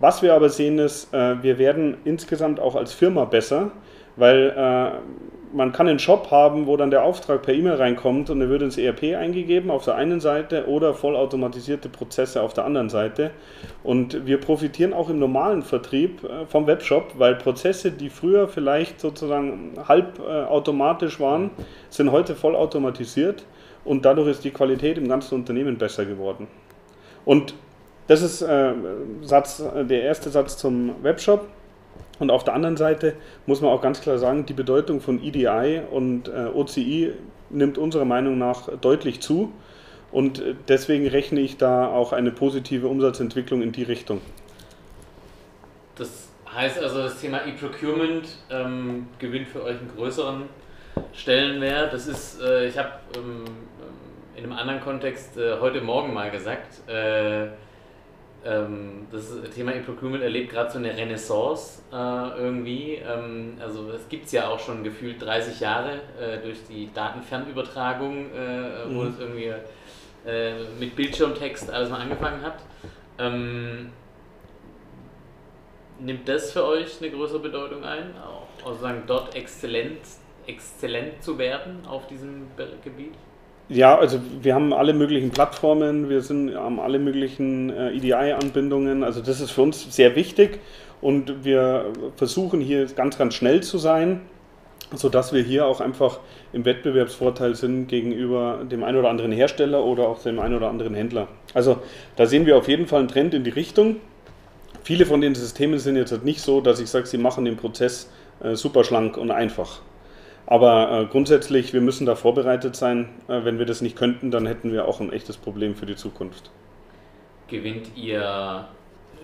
[0.00, 3.70] Was wir aber sehen ist, äh, wir werden insgesamt auch als Firma besser,
[4.16, 8.40] weil äh, man kann einen Shop haben, wo dann der Auftrag per E-Mail reinkommt und
[8.40, 12.88] er wird ins ERP eingegeben auf der einen Seite oder vollautomatisierte Prozesse auf der anderen
[12.88, 13.30] Seite.
[13.82, 18.98] Und wir profitieren auch im normalen Vertrieb äh, vom Webshop, weil Prozesse, die früher vielleicht
[18.98, 21.50] sozusagen halb automatisch waren,
[21.90, 23.44] sind heute vollautomatisiert
[23.84, 26.46] und dadurch ist die Qualität im ganzen Unternehmen besser geworden.
[27.24, 27.54] Und
[28.06, 28.74] das ist äh,
[29.22, 31.48] Satz, der erste Satz zum Webshop.
[32.18, 33.14] Und auf der anderen Seite
[33.46, 37.12] muss man auch ganz klar sagen, die Bedeutung von EDI und äh, OCI
[37.50, 39.52] nimmt unserer Meinung nach deutlich zu.
[40.12, 44.20] Und deswegen rechne ich da auch eine positive Umsatzentwicklung in die Richtung.
[45.96, 50.42] Das heißt also, das Thema E-Procurement ähm, gewinnt für euch einen größeren
[51.12, 51.92] Stellenwert.
[51.92, 53.44] Das ist, äh, ich habe ähm,
[54.36, 57.46] in einem anderen Kontext äh, heute Morgen mal gesagt, äh,
[58.44, 62.94] ähm, das Thema E-Procurement erlebt gerade so eine Renaissance äh, irgendwie.
[62.96, 68.32] Ähm, also es gibt es ja auch schon gefühlt 30 Jahre äh, durch die Datenfernübertragung,
[68.32, 69.08] äh, wo mhm.
[69.08, 69.52] es irgendwie
[70.26, 72.58] äh, mit Bildschirmtext alles mal angefangen hat.
[73.18, 73.92] Ähm,
[76.00, 78.14] nimmt das für euch eine größere Bedeutung ein?
[78.18, 80.00] Auch also sagen, dort exzellent,
[80.46, 82.48] exzellent zu werden auf diesem
[82.82, 83.14] Gebiet?
[83.68, 89.02] Ja, also wir haben alle möglichen Plattformen, wir sind, haben alle möglichen äh, EDI-Anbindungen.
[89.02, 90.60] Also das ist für uns sehr wichtig
[91.00, 94.20] und wir versuchen hier ganz, ganz schnell zu sein,
[94.94, 96.20] sodass wir hier auch einfach
[96.52, 100.94] im Wettbewerbsvorteil sind gegenüber dem einen oder anderen Hersteller oder auch dem einen oder anderen
[100.94, 101.28] Händler.
[101.54, 101.78] Also
[102.16, 103.96] da sehen wir auf jeden Fall einen Trend in die Richtung.
[104.82, 108.10] Viele von den Systemen sind jetzt nicht so, dass ich sage, sie machen den Prozess
[108.42, 109.80] äh, super schlank und einfach.
[110.46, 113.08] Aber äh, grundsätzlich, wir müssen da vorbereitet sein.
[113.28, 115.96] Äh, wenn wir das nicht könnten, dann hätten wir auch ein echtes Problem für die
[115.96, 116.50] Zukunft.
[117.48, 118.66] Gewinnt ihr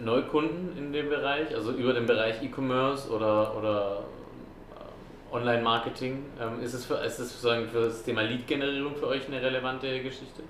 [0.03, 4.03] Neukunden in dem Bereich, also über den Bereich E-Commerce oder, oder
[4.71, 6.25] äh, Online-Marketing?
[6.41, 10.43] Ähm, ist es, für, ist es für das Thema Lead-Generierung für euch eine relevante Geschichte?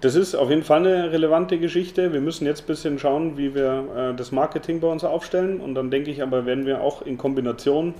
[0.00, 2.14] Das ist auf jeden Fall eine relevante Geschichte.
[2.14, 5.60] Wir müssen jetzt ein bisschen schauen, wie wir äh, das Marketing bei uns aufstellen.
[5.60, 7.94] Und dann denke ich aber, werden wir auch in Kombination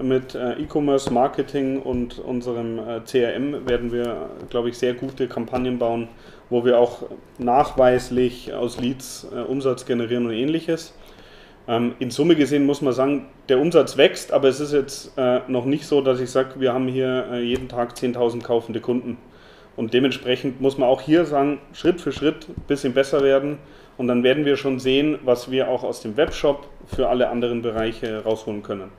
[0.00, 5.78] mit äh, E-Commerce, Marketing und unserem äh, CRM werden wir, glaube ich, sehr gute Kampagnen
[5.78, 6.08] bauen,
[6.50, 7.02] wo wir auch
[7.38, 10.94] nachweislich aus Leads äh, Umsatz generieren und ähnliches.
[11.68, 15.12] Ähm, in Summe gesehen muss man sagen, der Umsatz wächst, aber es ist jetzt
[15.48, 19.18] noch nicht so, dass ich sage, wir haben hier jeden Tag 10.000 kaufende Kunden.
[19.76, 23.58] Und dementsprechend muss man auch hier sagen, Schritt für Schritt ein bisschen besser werden.
[23.98, 27.62] Und dann werden wir schon sehen, was wir auch aus dem Webshop für alle anderen
[27.62, 28.90] Bereiche rausholen können.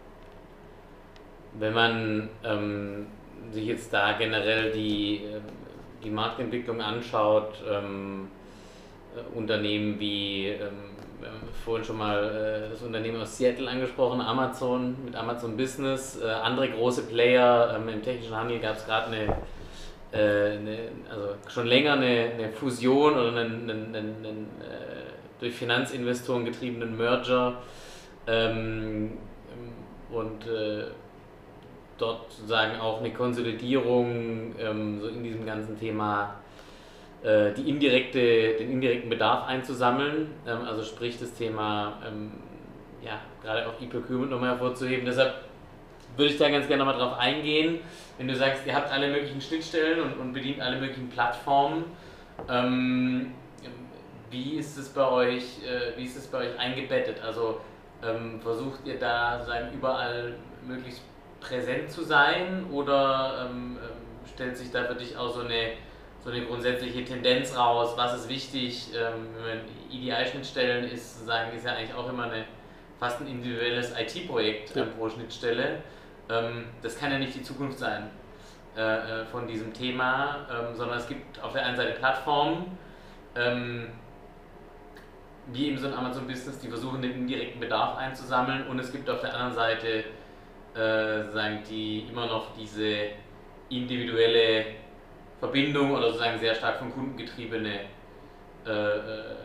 [1.59, 3.07] Wenn man ähm,
[3.51, 5.39] sich jetzt da generell die, äh,
[6.03, 8.27] die Marktentwicklung anschaut, ähm,
[9.15, 14.19] äh, Unternehmen wie, ähm, wir haben vorhin schon mal äh, das Unternehmen aus Seattle angesprochen,
[14.19, 19.07] Amazon mit Amazon Business, äh, andere große Player ähm, im technischen Handel gab es gerade
[19.07, 19.25] eine,
[20.11, 20.77] äh, eine,
[21.09, 27.61] also schon länger eine, eine Fusion oder einen, einen, einen, äh, durch Finanzinvestoren getriebenen Merger.
[28.25, 29.17] Ähm,
[30.11, 30.45] und
[31.97, 36.35] dort sozusagen auch eine Konsolidierung ähm, so in diesem ganzen Thema
[37.23, 42.31] äh, die indirekte, den indirekten Bedarf einzusammeln, ähm, also sprich das Thema ähm,
[43.03, 45.05] ja, gerade auch E-Procurement nochmal hervorzuheben.
[45.05, 45.35] Deshalb
[46.17, 47.79] würde ich da ganz gerne nochmal drauf eingehen,
[48.17, 51.85] wenn du sagst, ihr habt alle möglichen Schnittstellen und, und bedient alle möglichen Plattformen.
[52.49, 53.33] Ähm,
[54.29, 57.21] wie ist es bei euch, äh, wie ist es bei euch eingebettet?
[57.23, 57.61] Also
[58.03, 60.33] ähm, versucht ihr da sozusagen überall
[60.67, 61.01] möglichst
[61.43, 65.73] präsent zu sein oder ähm, ähm, stellt sich da für dich auch so eine,
[66.23, 67.93] so eine grundsätzliche Tendenz raus?
[67.97, 68.89] Was ist wichtig?
[68.95, 69.27] Ähm,
[69.91, 72.45] EDI-Schnittstellen ist, sagen, ist ja eigentlich auch immer eine,
[72.99, 74.85] fast ein individuelles IT-Projekt ja.
[74.85, 75.83] pro Schnittstelle.
[76.29, 78.09] Ähm, das kann ja nicht die Zukunft sein
[78.75, 82.77] äh, äh, von diesem Thema, ähm, sondern es gibt auf der einen Seite Plattformen,
[83.35, 83.89] ähm,
[85.47, 89.09] wie eben so ein Amazon Business, die versuchen, den indirekten Bedarf einzusammeln und es gibt
[89.09, 90.05] auf der anderen Seite
[90.75, 93.07] äh, die immer noch diese
[93.69, 94.65] individuelle
[95.39, 97.81] Verbindung oder sozusagen sehr stark von Kunden getriebene
[98.65, 99.35] äh, äh,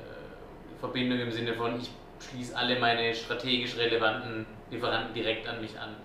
[0.78, 5.96] Verbindung im Sinne von, ich schließe alle meine strategisch relevanten Lieferanten direkt an mich an.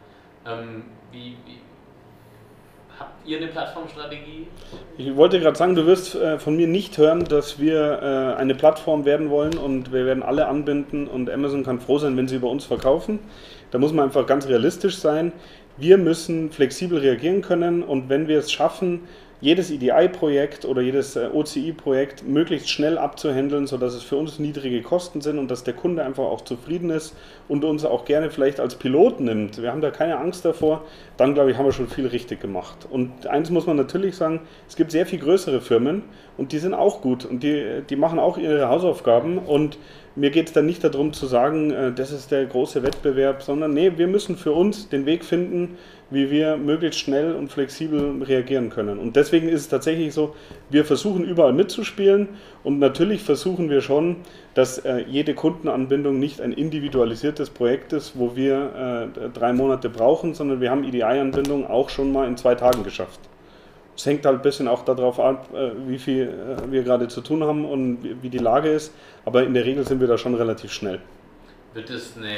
[0.46, 1.60] Ähm, wie, wie,
[3.00, 4.48] habt ihr eine Plattformstrategie?
[4.98, 8.56] Ich wollte gerade sagen, du wirst äh, von mir nicht hören, dass wir äh, eine
[8.56, 12.36] Plattform werden wollen und wir werden alle anbinden und Amazon kann froh sein, wenn sie
[12.36, 13.20] über uns verkaufen.
[13.72, 15.32] Da muss man einfach ganz realistisch sein.
[15.78, 19.02] Wir müssen flexibel reagieren können und wenn wir es schaffen,
[19.44, 25.20] jedes EDI-Projekt oder jedes äh, OCI-Projekt möglichst schnell abzuhandeln, sodass es für uns niedrige Kosten
[25.20, 27.14] sind und dass der Kunde einfach auch zufrieden ist
[27.50, 29.62] und uns auch gerne vielleicht als Pilot nimmt.
[29.62, 30.86] Wir haben da keine Angst davor.
[31.18, 32.88] Dann, glaube ich, haben wir schon viel richtig gemacht.
[32.90, 36.04] Und eins muss man natürlich sagen, es gibt sehr viel größere Firmen
[36.38, 39.78] und die sind auch gut und die, die machen auch ihre Hausaufgaben und
[40.16, 43.74] mir geht es dann nicht darum zu sagen, äh, das ist der große Wettbewerb, sondern
[43.74, 45.78] nee, wir müssen für uns den Weg finden,
[46.14, 49.00] wie wir möglichst schnell und flexibel reagieren können.
[49.00, 50.36] Und deswegen ist es tatsächlich so,
[50.70, 52.30] wir versuchen überall mitzuspielen
[52.64, 54.18] und natürlich versuchen wir schon,
[54.54, 60.36] dass äh, jede Kundenanbindung nicht ein individualisiertes Projekt ist, wo wir äh, drei Monate brauchen,
[60.36, 63.20] sondern wir haben EDI-Anbindungen auch schon mal in zwei Tagen geschafft.
[63.96, 67.22] Es hängt halt ein bisschen auch darauf ab, äh, wie viel äh, wir gerade zu
[67.22, 68.94] tun haben und wie die Lage ist,
[69.26, 71.00] aber in der Regel sind wir da schon relativ schnell.
[71.74, 72.36] Wird es eine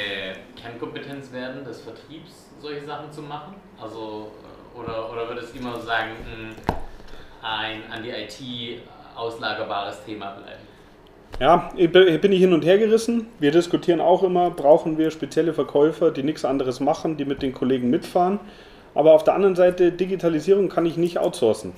[0.60, 3.54] Kernkompetenz werden, des Vertriebs solche Sachen zu machen?
[3.80, 6.12] Also, äh, oder, oder wird es immer sagen,
[7.42, 8.80] ein an die IT
[9.14, 10.62] auslagerbares Thema bleiben?
[11.38, 13.26] Ja, bin ich hin und her gerissen.
[13.38, 17.52] Wir diskutieren auch immer, brauchen wir spezielle Verkäufer, die nichts anderes machen, die mit den
[17.52, 18.40] Kollegen mitfahren.
[18.94, 21.72] Aber auf der anderen Seite, Digitalisierung kann ich nicht outsourcen.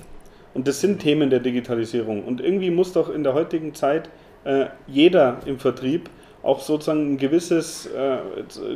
[0.54, 2.24] Und das sind Themen der Digitalisierung.
[2.24, 4.10] Und irgendwie muss doch in der heutigen Zeit
[4.44, 6.08] äh, jeder im Vertrieb
[6.48, 8.18] auch sozusagen ein gewisses äh,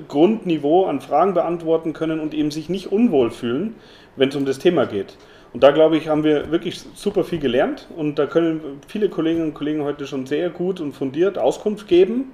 [0.06, 3.76] Grundniveau an Fragen beantworten können und eben sich nicht unwohl fühlen,
[4.16, 5.16] wenn es um das Thema geht.
[5.54, 9.48] Und da glaube ich, haben wir wirklich super viel gelernt und da können viele Kolleginnen
[9.48, 12.32] und Kollegen heute schon sehr gut und fundiert Auskunft geben.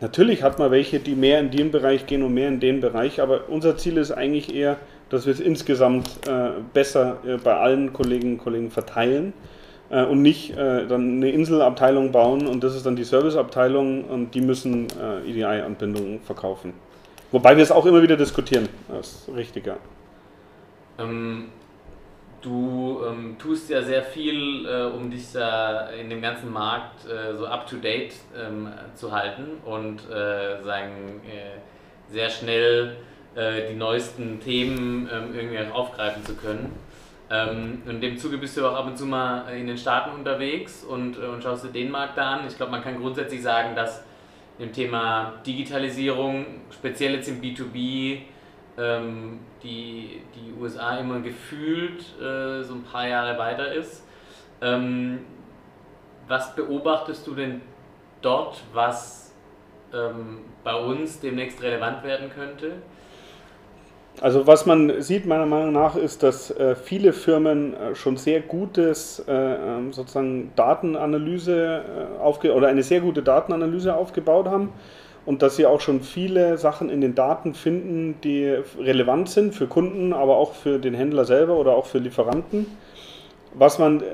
[0.00, 3.20] Natürlich hat man welche, die mehr in den Bereich gehen und mehr in den Bereich,
[3.20, 4.78] aber unser Ziel ist eigentlich eher,
[5.10, 9.32] dass wir es insgesamt äh, besser äh, bei allen Kolleginnen und Kollegen verteilen
[9.92, 14.34] äh, und nicht äh, dann eine Inselabteilung bauen und das ist dann die Serviceabteilung und
[14.34, 16.72] die müssen äh, EDI-Anbindungen verkaufen.
[17.30, 19.76] Wobei wir es auch immer wieder diskutieren, das ist richtig, ja.
[20.98, 21.48] Ähm,
[22.40, 27.36] du ähm, tust ja sehr viel, äh, um dich da in dem ganzen Markt äh,
[27.36, 31.20] so up-to-date ähm, zu halten und äh, sagen,
[32.10, 32.96] sehr schnell
[33.34, 36.70] die neuesten Themen ähm, irgendwie aufgreifen zu können.
[37.32, 40.84] Ähm, in dem Zuge bist du auch ab und zu mal in den Staaten unterwegs
[40.84, 42.46] und, äh, und schaust dir den Markt da an.
[42.46, 44.04] Ich glaube, man kann grundsätzlich sagen, dass
[44.58, 48.18] im Thema Digitalisierung, speziell jetzt im B2B,
[48.76, 54.06] ähm, die, die USA immer gefühlt äh, so ein paar Jahre weiter ist.
[54.60, 55.20] Ähm,
[56.28, 57.62] was beobachtest du denn
[58.20, 59.34] dort, was
[59.94, 62.74] ähm, bei uns demnächst relevant werden könnte?
[64.20, 68.40] Also was man sieht meiner Meinung nach ist, dass äh, viele Firmen äh, schon sehr
[68.40, 71.82] gutes äh, ähm, sozusagen Datenanalyse
[72.18, 74.72] äh, aufge oder eine sehr gute Datenanalyse aufgebaut haben
[75.24, 79.66] und dass sie auch schon viele Sachen in den Daten finden, die relevant sind für
[79.66, 82.66] Kunden, aber auch für den Händler selber oder auch für Lieferanten.
[83.54, 84.04] Was man äh,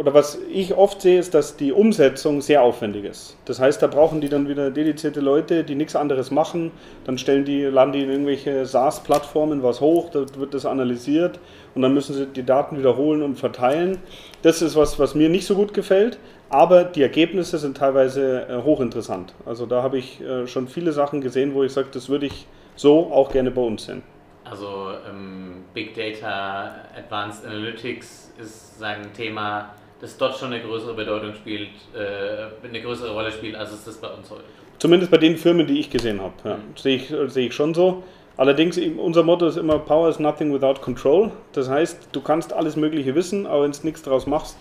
[0.00, 3.36] oder was ich oft sehe, ist, dass die Umsetzung sehr aufwendig ist.
[3.44, 6.70] Das heißt, da brauchen die dann wieder dedizierte Leute, die nichts anderes machen.
[7.04, 11.38] Dann stellen die, laden die in irgendwelche SaaS-Plattformen was hoch, da wird das analysiert
[11.74, 13.98] und dann müssen sie die Daten wiederholen und verteilen.
[14.40, 18.62] Das ist was, was mir nicht so gut gefällt, aber die Ergebnisse sind teilweise äh,
[18.62, 19.34] hochinteressant.
[19.44, 22.46] Also da habe ich äh, schon viele Sachen gesehen, wo ich sage, das würde ich
[22.74, 24.02] so auch gerne bei uns sehen.
[24.44, 31.34] Also ähm, Big Data, Advanced Analytics ist sein Thema das dort schon eine größere Bedeutung
[31.34, 34.80] spielt, äh, eine größere Rolle spielt, als es das bei uns heute tut.
[34.80, 36.34] Zumindest bei den Firmen, die ich gesehen habe.
[36.44, 36.56] Ja.
[36.56, 36.76] Mhm.
[36.76, 38.02] Sehe ich, sehe ich schon so.
[38.36, 41.30] Allerdings, unser Motto ist immer, Power is nothing without control.
[41.52, 44.56] Das heißt, du kannst alles Mögliche wissen, aber wenn du nichts daraus machst,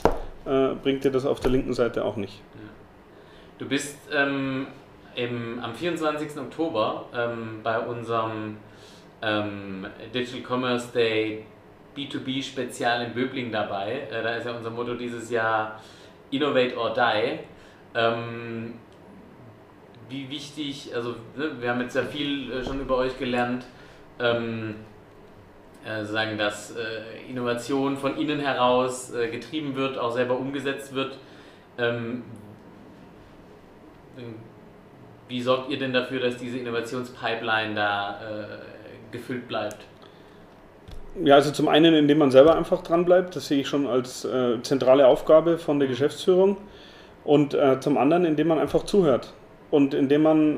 [0.45, 2.41] äh, bringt dir das auf der linken Seite auch nicht.
[2.55, 2.69] Ja.
[3.59, 4.67] Du bist ähm,
[5.15, 6.37] im, am 24.
[6.37, 8.57] Oktober ähm, bei unserem
[9.21, 11.45] ähm, Digital Commerce Day
[11.99, 14.07] B2B-Spezial in Böbling dabei.
[14.11, 15.81] Äh, da ist ja unser Motto dieses Jahr
[16.31, 17.39] Innovate or Die.
[17.95, 18.75] Ähm,
[20.09, 23.65] wie wichtig, also ne, wir haben jetzt ja viel äh, schon über euch gelernt,
[24.19, 24.75] ähm,
[25.85, 31.17] äh, sagen, dass äh, Innovation von innen heraus äh, getrieben wird, auch selber umgesetzt wird.
[31.77, 32.23] Ähm,
[35.27, 39.85] wie sorgt ihr denn dafür, dass diese Innovationspipeline da äh, gefüllt bleibt?
[41.23, 44.25] Ja, also zum einen, indem man selber einfach dran bleibt, das sehe ich schon als
[44.25, 46.57] äh, zentrale Aufgabe von der Geschäftsführung.
[47.25, 49.33] Und äh, zum anderen, indem man einfach zuhört.
[49.71, 50.57] und indem man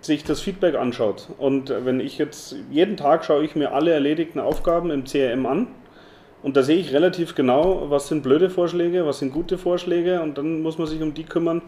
[0.00, 1.28] sich das Feedback anschaut.
[1.38, 5.66] Und wenn ich jetzt jeden Tag schaue ich mir alle erledigten Aufgaben im CRM an
[6.42, 10.38] und da sehe ich relativ genau, was sind blöde Vorschläge, was sind gute Vorschläge und
[10.38, 11.62] dann muss man sich um die kümmern, äh,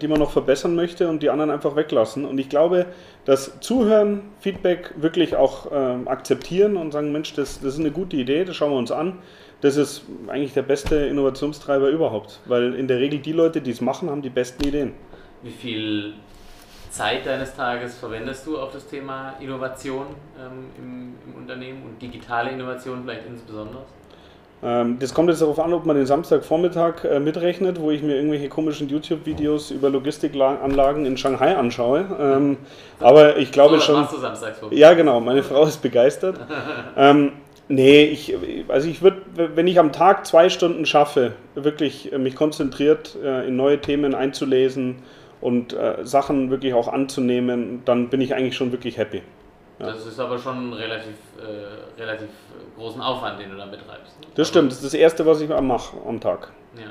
[0.00, 2.24] die man noch verbessern möchte und die anderen einfach weglassen.
[2.24, 2.86] Und ich glaube,
[3.24, 8.16] dass Zuhören, Feedback wirklich auch äh, akzeptieren und sagen, Mensch, das, das ist eine gute
[8.16, 9.18] Idee, das schauen wir uns an.
[9.60, 13.80] Das ist eigentlich der beste Innovationstreiber überhaupt, weil in der Regel die Leute, die es
[13.80, 14.92] machen, haben die besten Ideen.
[15.42, 16.14] Wie viel
[16.90, 20.06] Zeit deines Tages verwendest du auf das Thema Innovation
[20.38, 23.82] ähm, im, im Unternehmen und digitale Innovation vielleicht insbesondere?
[24.62, 28.16] Ähm, das kommt jetzt darauf an, ob man den Samstagvormittag äh, mitrechnet, wo ich mir
[28.16, 32.06] irgendwelche komischen YouTube-Videos über Logistikanlagen in Shanghai anschaue.
[32.18, 32.56] Ähm,
[32.98, 33.94] aber ich glaube so, schon.
[33.96, 34.80] Machst du Samstagsvormittag.
[34.80, 35.20] Ja, genau.
[35.20, 36.40] Meine Frau ist begeistert.
[36.96, 37.32] ähm,
[37.68, 38.34] nee, ich,
[38.68, 43.46] also ich würde, wenn ich am Tag zwei Stunden schaffe, wirklich äh, mich konzentriert äh,
[43.46, 44.96] in neue Themen einzulesen
[45.42, 49.20] und äh, Sachen wirklich auch anzunehmen, dann bin ich eigentlich schon wirklich happy.
[49.78, 49.86] Ja.
[49.86, 52.30] Das ist aber schon relativ, äh, relativ
[52.76, 54.16] großen Aufwand, den du da betreibst.
[54.34, 56.50] Das stimmt, das ist das Erste, was ich mache am Tag.
[56.76, 56.90] Ja.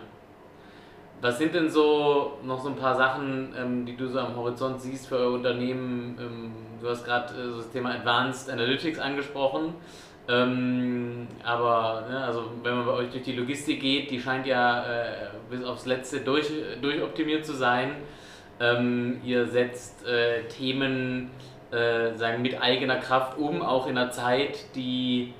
[1.21, 4.79] Was sind denn so noch so ein paar Sachen, ähm, die du so am Horizont
[4.81, 6.15] siehst für euer Unternehmen?
[6.19, 9.73] Ähm, du hast gerade äh, das Thema Advanced Analytics angesprochen.
[10.27, 14.83] Ähm, aber ne, also wenn man bei euch durch die Logistik geht, die scheint ja
[14.83, 17.91] äh, bis aufs Letzte durch, durchoptimiert zu sein.
[18.59, 21.31] Ähm, ihr setzt äh, Themen
[21.75, 25.33] äh, sagen, mit eigener Kraft um, auch in einer Zeit, die,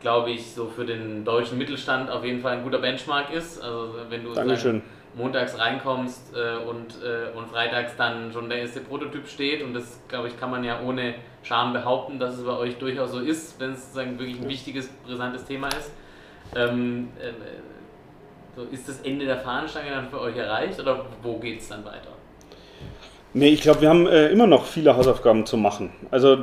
[0.00, 3.60] glaube ich, so für den deutschen Mittelstand auf jeden Fall ein guter Benchmark ist.
[3.62, 4.82] Also wenn du sagen,
[5.14, 10.00] montags reinkommst äh, und, äh, und freitags dann schon der erste Prototyp steht und das,
[10.08, 13.58] glaube ich, kann man ja ohne Scham behaupten, dass es bei euch durchaus so ist,
[13.58, 15.90] wenn es sozusagen wirklich ein wichtiges, brisantes Thema ist.
[16.54, 17.32] Ähm, äh,
[18.54, 21.84] so ist das Ende der Fahnenstange dann für euch erreicht oder wo geht es dann
[21.84, 22.19] weiter?
[23.32, 25.90] Nee, ich glaube, wir haben äh, immer noch viele Hausaufgaben zu machen.
[26.10, 26.36] Also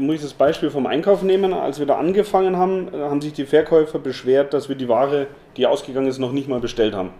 [0.00, 1.52] muss ich das Beispiel vom Einkauf nehmen.
[1.52, 5.28] Als wir da angefangen haben, äh, haben sich die Verkäufer beschwert, dass wir die Ware,
[5.56, 7.10] die ausgegangen ist, noch nicht mal bestellt haben.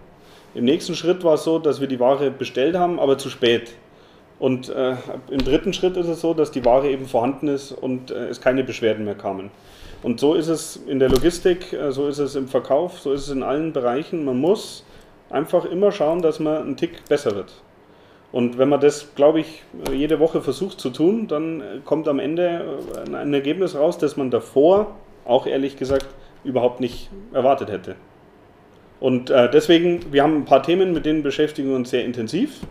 [0.55, 3.71] Im nächsten Schritt war es so, dass wir die Ware bestellt haben, aber zu spät.
[4.39, 4.95] Und äh,
[5.31, 8.41] im dritten Schritt ist es so, dass die Ware eben vorhanden ist und äh, es
[8.41, 9.51] keine Beschwerden mehr kamen.
[10.01, 13.21] Und so ist es in der Logistik, äh, so ist es im Verkauf, so ist
[13.21, 14.25] es in allen Bereichen.
[14.25, 14.83] Man muss
[15.29, 17.53] einfach immer schauen, dass man einen Tick besser wird.
[18.33, 19.61] Und wenn man das, glaube ich,
[19.93, 24.31] jede Woche versucht zu tun, dann kommt am Ende äh, ein Ergebnis raus, das man
[24.31, 26.07] davor, auch ehrlich gesagt,
[26.43, 27.95] überhaupt nicht erwartet hätte.
[28.99, 32.61] Und äh, deswegen, wir haben ein paar Themen, mit denen beschäftigen wir uns sehr intensiv.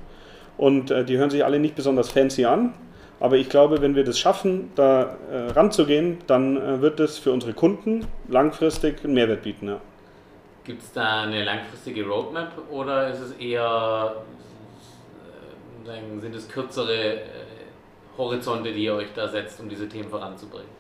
[0.59, 2.75] Und äh, die hören sich alle nicht besonders fancy an.
[3.21, 8.05] Aber ich glaube, wenn wir das schaffen, da ranzugehen, dann wird es für unsere Kunden
[8.27, 9.69] langfristig einen Mehrwert bieten.
[9.69, 9.81] Ja.
[10.65, 14.17] Gibt es da eine langfristige Roadmap oder ist es eher
[16.21, 17.21] sind es kürzere äh,
[18.17, 20.71] Horizonte, die ihr euch da setzt, um diese Themen voranzubringen?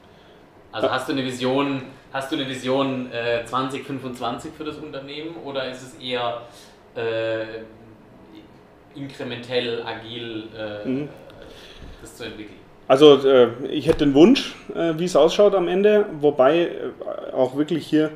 [0.72, 1.82] Also hast du eine Vision,
[2.12, 6.42] hast du eine Vision äh, 2025 für das Unternehmen oder ist es eher
[6.94, 7.62] äh,
[8.94, 11.08] inkrementell, agil äh, mhm.
[12.00, 12.56] das zu entwickeln?
[12.88, 16.70] Also äh, ich hätte den Wunsch, äh, wie es ausschaut am Ende, wobei
[17.32, 18.10] auch wirklich hier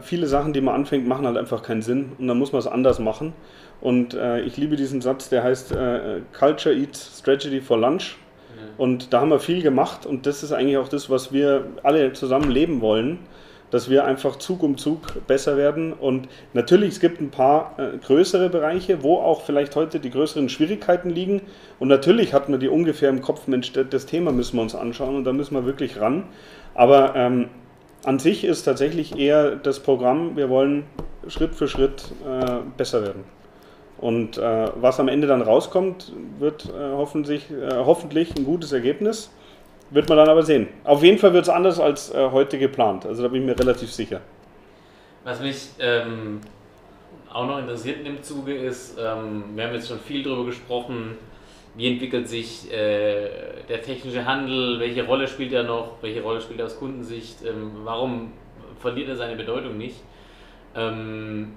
[0.00, 2.66] viele Sachen, die man anfängt, machen halt einfach keinen Sinn und dann muss man es
[2.66, 3.34] anders machen.
[3.80, 8.16] Und äh, ich liebe diesen Satz, der heißt äh, Culture Eats Strategy for Lunch.
[8.56, 8.64] Ja.
[8.76, 12.12] Und da haben wir viel gemacht und das ist eigentlich auch das, was wir alle
[12.12, 13.20] zusammen leben wollen,
[13.70, 15.92] dass wir einfach Zug um Zug besser werden.
[15.92, 20.48] Und natürlich, es gibt ein paar äh, größere Bereiche, wo auch vielleicht heute die größeren
[20.48, 21.42] Schwierigkeiten liegen.
[21.78, 25.16] Und natürlich hat man die ungefähr im Kopf, Mensch, das Thema müssen wir uns anschauen
[25.16, 26.24] und da müssen wir wirklich ran.
[26.74, 27.48] Aber ähm,
[28.04, 30.84] an sich ist tatsächlich eher das Programm, wir wollen
[31.28, 33.37] Schritt für Schritt äh, besser werden.
[33.98, 39.30] Und äh, was am Ende dann rauskommt, wird äh, hoffentlich, äh, hoffentlich ein gutes Ergebnis.
[39.90, 40.68] Wird man dann aber sehen.
[40.84, 43.06] Auf jeden Fall wird es anders als äh, heute geplant.
[43.06, 44.20] Also da bin ich mir relativ sicher.
[45.24, 46.40] Was mich ähm,
[47.32, 51.16] auch noch interessiert in dem Zuge ist, ähm, wir haben jetzt schon viel darüber gesprochen,
[51.74, 53.28] wie entwickelt sich äh,
[53.68, 57.72] der technische Handel, welche Rolle spielt er noch, welche Rolle spielt er aus Kundensicht, ähm,
[57.84, 58.32] warum
[58.80, 59.96] verliert er seine Bedeutung nicht.
[60.74, 61.52] Ähm,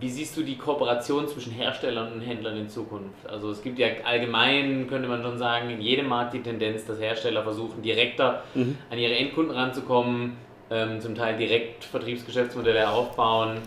[0.00, 3.26] wie siehst du die Kooperation zwischen Herstellern und Händlern in Zukunft?
[3.26, 7.00] Also es gibt ja allgemein, könnte man schon sagen, in jedem Markt die Tendenz, dass
[7.00, 8.76] Hersteller versuchen, direkter mhm.
[8.90, 10.36] an ihre Endkunden ranzukommen,
[10.70, 13.58] ähm, zum Teil direkt Vertriebsgeschäftsmodelle aufbauen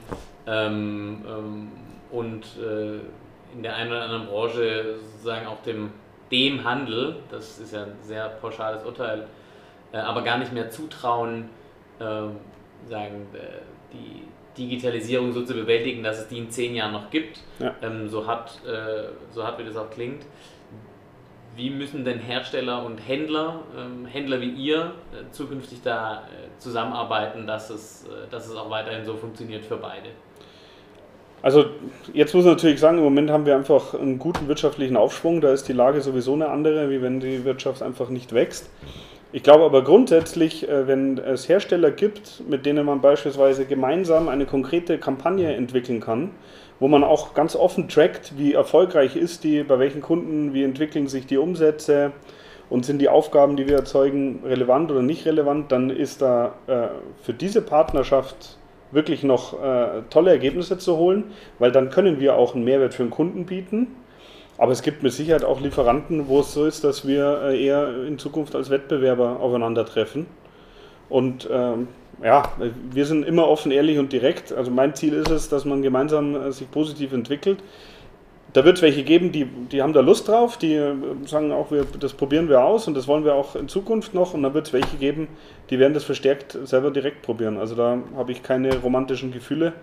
[0.47, 1.71] ähm, ähm,
[2.11, 2.99] und äh,
[3.53, 5.91] in der einen oder anderen Branche sozusagen auch dem,
[6.31, 9.27] dem Handel, das ist ja ein sehr pauschales Urteil,
[9.91, 11.49] äh, aber gar nicht mehr zutrauen,
[11.99, 12.03] äh,
[12.87, 13.61] sagen, äh,
[13.93, 14.23] die
[14.57, 17.75] Digitalisierung so zu bewältigen, dass es die in zehn Jahren noch gibt, Ja.
[17.81, 20.23] ähm, so, hart, äh, so hart wie das auch klingt.
[21.55, 27.45] Wie müssen denn Hersteller und Händler, ähm, Händler wie ihr, äh, zukünftig da äh, zusammenarbeiten,
[27.45, 30.09] dass es, äh, dass es auch weiterhin so funktioniert für beide?
[31.43, 31.65] Also
[32.13, 35.41] jetzt muss man natürlich sagen, im Moment haben wir einfach einen guten wirtschaftlichen Aufschwung.
[35.41, 38.69] Da ist die Lage sowieso eine andere, wie wenn die Wirtschaft einfach nicht wächst.
[39.33, 44.45] Ich glaube aber grundsätzlich, äh, wenn es Hersteller gibt, mit denen man beispielsweise gemeinsam eine
[44.45, 46.31] konkrete Kampagne entwickeln kann,
[46.81, 51.07] wo man auch ganz offen trackt, wie erfolgreich ist die, bei welchen Kunden, wie entwickeln
[51.07, 52.11] sich die Umsätze
[52.69, 56.87] und sind die Aufgaben, die wir erzeugen, relevant oder nicht relevant, dann ist da äh,
[57.21, 58.57] für diese Partnerschaft
[58.91, 63.03] wirklich noch äh, tolle Ergebnisse zu holen, weil dann können wir auch einen Mehrwert für
[63.03, 63.87] den Kunden bieten.
[64.61, 68.05] Aber es gibt mit Sicherheit auch Lieferanten, wo es so ist, dass wir äh, eher
[68.05, 70.27] in Zukunft als Wettbewerber aufeinandertreffen.
[71.09, 71.87] Und ähm,
[72.23, 72.43] ja,
[72.91, 74.53] wir sind immer offen, ehrlich und direkt.
[74.53, 77.57] Also mein Ziel ist es, dass man gemeinsam äh, sich positiv entwickelt.
[78.53, 80.93] Da wird es welche geben, die, die haben da Lust drauf, die äh,
[81.25, 84.35] sagen auch, wir, das probieren wir aus und das wollen wir auch in Zukunft noch.
[84.35, 85.27] Und dann wird es welche geben,
[85.71, 87.57] die werden das verstärkt selber direkt probieren.
[87.57, 89.73] Also da habe ich keine romantischen Gefühle.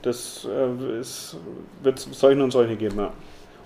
[0.00, 0.80] Das äh,
[1.82, 3.12] wird es solche und solche geben, ja.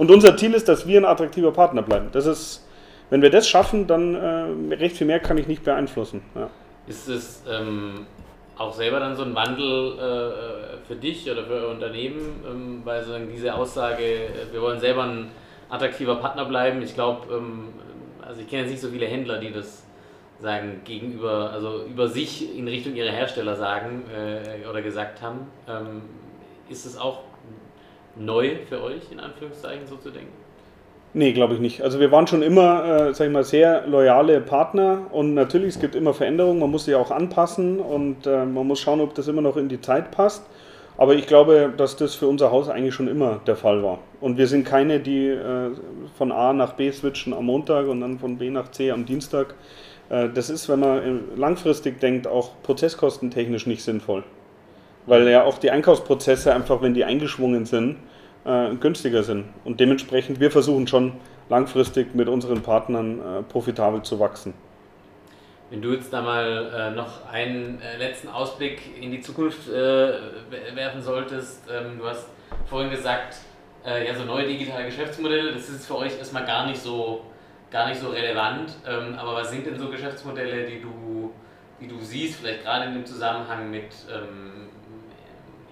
[0.00, 2.08] Und unser Ziel ist, dass wir ein attraktiver Partner bleiben.
[2.12, 2.66] Das ist,
[3.10, 6.22] wenn wir das schaffen, dann äh, recht viel mehr kann ich nicht beeinflussen.
[6.34, 6.48] Ja.
[6.86, 8.06] Ist es ähm,
[8.56, 13.04] auch selber dann so ein Wandel äh, für dich oder für euer Unternehmen, ähm, weil
[13.04, 15.32] so diese Aussage, äh, wir wollen selber ein
[15.68, 16.80] attraktiver Partner bleiben?
[16.80, 17.68] Ich glaube, ähm,
[18.26, 19.84] also ich kenne jetzt nicht so viele Händler, die das
[20.38, 25.40] sagen gegenüber, also über sich in Richtung ihrer Hersteller sagen äh, oder gesagt haben.
[25.68, 26.00] Ähm,
[26.70, 27.18] ist es auch
[28.16, 30.32] neu für euch, in Anführungszeichen, so zu denken?
[31.12, 31.82] Nee, glaube ich nicht.
[31.82, 35.80] Also wir waren schon immer, äh, sag ich mal, sehr loyale Partner und natürlich, es
[35.80, 39.26] gibt immer Veränderungen, man muss sie auch anpassen und äh, man muss schauen, ob das
[39.26, 40.44] immer noch in die Zeit passt.
[40.96, 43.98] Aber ich glaube, dass das für unser Haus eigentlich schon immer der Fall war.
[44.20, 45.70] Und wir sind keine, die äh,
[46.16, 49.54] von A nach B switchen am Montag und dann von B nach C am Dienstag.
[50.10, 54.22] Äh, das ist, wenn man äh, langfristig denkt, auch prozesskostentechnisch nicht sinnvoll.
[55.06, 57.96] Weil ja auch die Einkaufsprozesse einfach, wenn die eingeschwungen sind,
[58.44, 59.46] äh, günstiger sind.
[59.64, 61.12] Und dementsprechend, wir versuchen schon
[61.48, 64.54] langfristig mit unseren Partnern äh, profitabel zu wachsen.
[65.70, 69.72] Wenn du jetzt da mal äh, noch einen äh, letzten Ausblick in die Zukunft äh,
[70.74, 72.28] werfen solltest, ähm, du hast
[72.66, 73.36] vorhin gesagt,
[73.86, 77.24] äh, ja, so neue digitale Geschäftsmodelle, das ist für euch erstmal gar nicht so,
[77.70, 78.74] gar nicht so relevant.
[78.84, 81.32] Ähm, aber was sind denn so Geschäftsmodelle, die du,
[81.80, 84.69] die du siehst, vielleicht gerade in dem Zusammenhang mit ähm,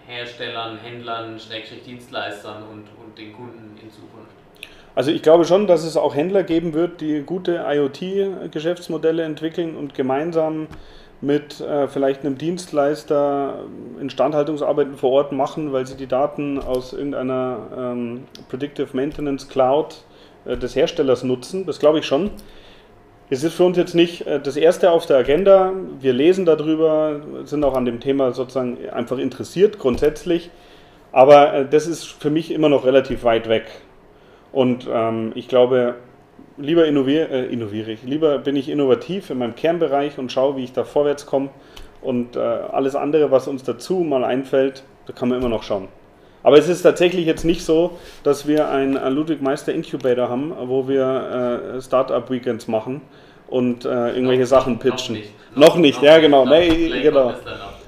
[0.09, 4.33] Herstellern, Händlern, Schrägstrich Dienstleistern und, und den Kunden in Zukunft?
[4.95, 9.95] Also ich glaube schon, dass es auch Händler geben wird, die gute IoT-Geschäftsmodelle entwickeln und
[9.95, 10.67] gemeinsam
[11.21, 13.65] mit äh, vielleicht einem Dienstleister
[14.01, 20.05] Instandhaltungsarbeiten vor Ort machen, weil sie die Daten aus irgendeiner ähm, Predictive Maintenance Cloud
[20.47, 21.67] äh, des Herstellers nutzen.
[21.67, 22.31] Das glaube ich schon.
[23.31, 25.73] Es ist für uns jetzt nicht äh, das erste auf der Agenda.
[26.01, 30.51] Wir lesen darüber, sind auch an dem Thema sozusagen einfach interessiert grundsätzlich.
[31.13, 33.67] Aber äh, das ist für mich immer noch relativ weit weg.
[34.51, 35.97] Und ähm, ich glaube,
[36.57, 40.65] lieber innovier, äh, innoviere ich, lieber bin ich innovativ in meinem Kernbereich und schaue, wie
[40.65, 41.51] ich da vorwärts komme.
[42.01, 45.89] Und äh, alles andere, was uns dazu mal einfällt, da kann man immer noch schauen.
[46.43, 50.87] Aber es ist tatsächlich jetzt nicht so, dass wir einen Ludwig Meister Incubator haben, wo
[50.89, 53.01] wir äh, Startup Weekends machen
[53.49, 55.15] und äh, irgendwelche Noch- Sachen noch pitchen.
[55.17, 55.33] nicht.
[55.57, 56.45] Noch, nicht, ja genau.
[56.45, 57.31] Noch- Nee, genau.
[57.31, 57.37] noch.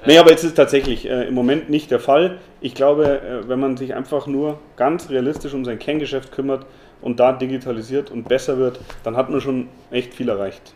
[0.05, 2.39] Nee, aber es ist tatsächlich äh, im Moment nicht der Fall.
[2.59, 6.65] Ich glaube, äh, wenn man sich einfach nur ganz realistisch um sein Kerngeschäft kümmert
[7.01, 10.73] und da digitalisiert und besser wird, dann hat man schon echt viel erreicht.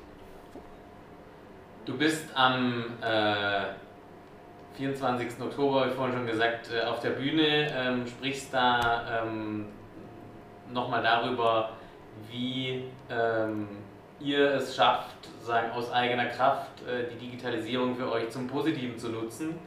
[1.86, 3.61] Du bist am äh,
[4.78, 5.41] 24.
[5.41, 9.67] Oktober, wie vorhin schon gesagt, äh, auf der Bühne, ähm, sprichst da ähm,
[10.71, 11.71] nochmal darüber,
[12.30, 13.67] wie ähm,
[14.19, 19.09] ihr es schafft, sagen, aus eigener Kraft äh, die Digitalisierung für euch zum Positiven zu
[19.09, 19.59] nutzen,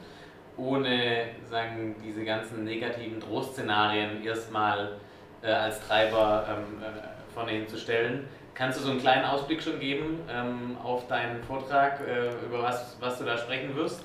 [0.56, 4.96] ohne sagen, diese ganzen negativen Drohszenarien erstmal
[5.42, 8.26] äh, als Treiber ähm, äh, vorne hinzustellen.
[8.54, 12.96] Kannst du so einen kleinen Ausblick schon geben ähm, auf deinen Vortrag, äh, über was,
[12.98, 14.02] was du da sprechen wirst?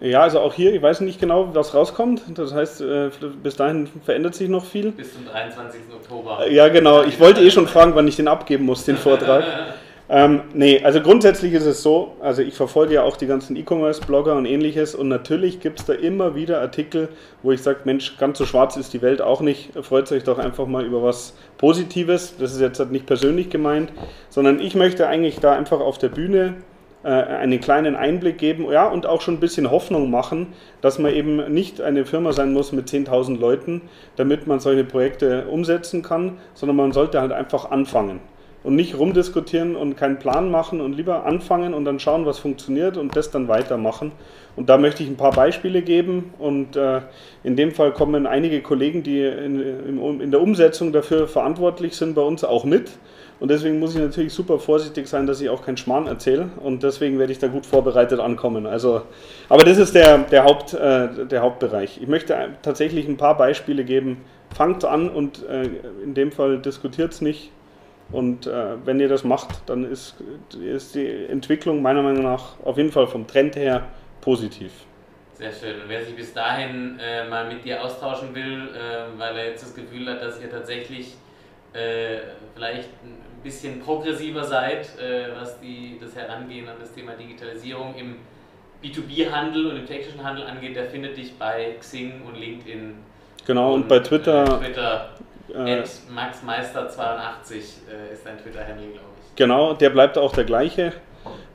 [0.00, 2.22] Ja, also auch hier, ich weiß nicht genau, was rauskommt.
[2.34, 3.10] Das heißt, äh,
[3.42, 4.92] bis dahin verändert sich noch viel.
[4.92, 5.80] Bis zum 23.
[5.94, 6.46] Oktober.
[6.46, 7.02] Äh, Ja, genau.
[7.02, 9.44] Ich wollte eh schon fragen, wann ich den abgeben muss, den Vortrag.
[10.08, 14.36] Ähm, nee, also grundsätzlich ist es so, also ich verfolge ja auch die ganzen E-Commerce-Blogger
[14.36, 17.08] und ähnliches und natürlich gibt es da immer wieder Artikel,
[17.42, 20.38] wo ich sage, Mensch, ganz so schwarz ist die Welt auch nicht, freut euch doch
[20.38, 23.90] einfach mal über was Positives, das ist jetzt halt nicht persönlich gemeint,
[24.28, 26.54] sondern ich möchte eigentlich da einfach auf der Bühne
[27.10, 30.48] einen kleinen Einblick geben ja, und auch schon ein bisschen Hoffnung machen,
[30.80, 33.82] dass man eben nicht eine Firma sein muss mit 10.000 Leuten,
[34.16, 38.20] damit man solche Projekte umsetzen kann, sondern man sollte halt einfach anfangen
[38.66, 42.96] und nicht rumdiskutieren und keinen Plan machen und lieber anfangen und dann schauen, was funktioniert
[42.96, 44.10] und das dann weitermachen.
[44.56, 47.02] Und da möchte ich ein paar Beispiele geben und äh,
[47.44, 52.42] in dem Fall kommen einige Kollegen, die in der Umsetzung dafür verantwortlich sind, bei uns
[52.42, 52.90] auch mit.
[53.38, 56.48] Und deswegen muss ich natürlich super vorsichtig sein, dass ich auch keinen Schmarrn erzähle.
[56.62, 58.66] Und deswegen werde ich da gut vorbereitet ankommen.
[58.66, 59.02] Also,
[59.48, 62.00] aber das ist der, der, Haupt, äh, der Hauptbereich.
[62.00, 64.24] Ich möchte tatsächlich ein paar Beispiele geben.
[64.54, 65.68] Fangt an und äh,
[66.02, 67.50] in dem Fall diskutiert es nicht.
[68.10, 70.14] Und äh, wenn ihr das macht, dann ist,
[70.62, 73.82] ist die Entwicklung meiner Meinung nach auf jeden Fall vom Trend her
[74.20, 74.70] positiv.
[75.34, 75.82] Sehr schön.
[75.82, 79.64] Und wer sich bis dahin äh, mal mit dir austauschen will, äh, weil er jetzt
[79.64, 81.14] das Gefühl hat, dass ihr tatsächlich
[81.74, 82.18] äh,
[82.54, 82.88] vielleicht
[83.46, 88.16] bisschen progressiver seid, äh, was die, das Herangehen an das Thema Digitalisierung im
[88.82, 92.94] B2B-Handel und im technischen Handel angeht, der findet dich bei Xing und LinkedIn.
[93.46, 94.60] Genau, und, und bei Twitter.
[94.60, 95.10] Äh, Twitter
[95.54, 99.36] äh, MaxMeister82 äh, ist dein Twitter-Handle, glaube ich.
[99.36, 100.92] Genau, der bleibt auch der gleiche.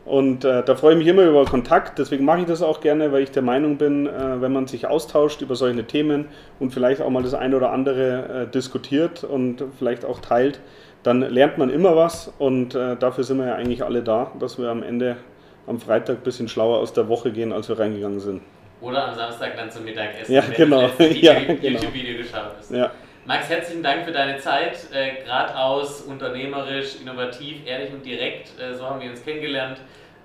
[0.06, 3.12] Und äh, da freue ich mich immer über Kontakt, deswegen mache ich das auch gerne,
[3.12, 6.26] weil ich der Meinung bin, äh, wenn man sich austauscht über solche Themen
[6.60, 10.60] und vielleicht auch mal das eine oder andere äh, diskutiert und vielleicht auch teilt,
[11.04, 14.58] dann lernt man immer was und äh, dafür sind wir ja eigentlich alle da, dass
[14.58, 15.18] wir am Ende
[15.68, 18.42] am Freitag ein bisschen schlauer aus der Woche gehen, als wir reingegangen sind.
[18.82, 20.88] Oder am Samstag dann zum Mittagessen, ja, wenn genau.
[20.88, 22.18] du ja, YouTube-Video genau.
[22.18, 22.72] geschaut hast.
[22.72, 22.92] Ja.
[23.26, 24.78] Max, herzlichen Dank für deine Zeit.
[24.92, 28.60] Äh, Geradeaus, unternehmerisch, innovativ, ehrlich und direkt.
[28.60, 29.78] Äh, so haben wir uns kennengelernt.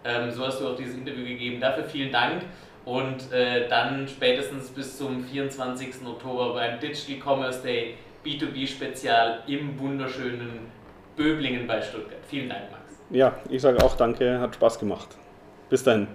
[0.05, 1.61] Ähm, so hast du auch dieses Interview gegeben.
[1.61, 2.43] Dafür vielen Dank.
[2.87, 6.07] Und äh, dann spätestens bis zum 24.
[6.07, 7.95] Oktober beim Digital Commerce Day
[8.27, 10.73] B2B Spezial im wunderschönen
[11.17, 12.19] Böblingen bei Stuttgart.
[12.29, 12.83] Vielen Dank, Max.
[13.11, 15.17] Ja, ich sage auch danke, hat Spaß gemacht.
[15.71, 16.09] Bis dahin.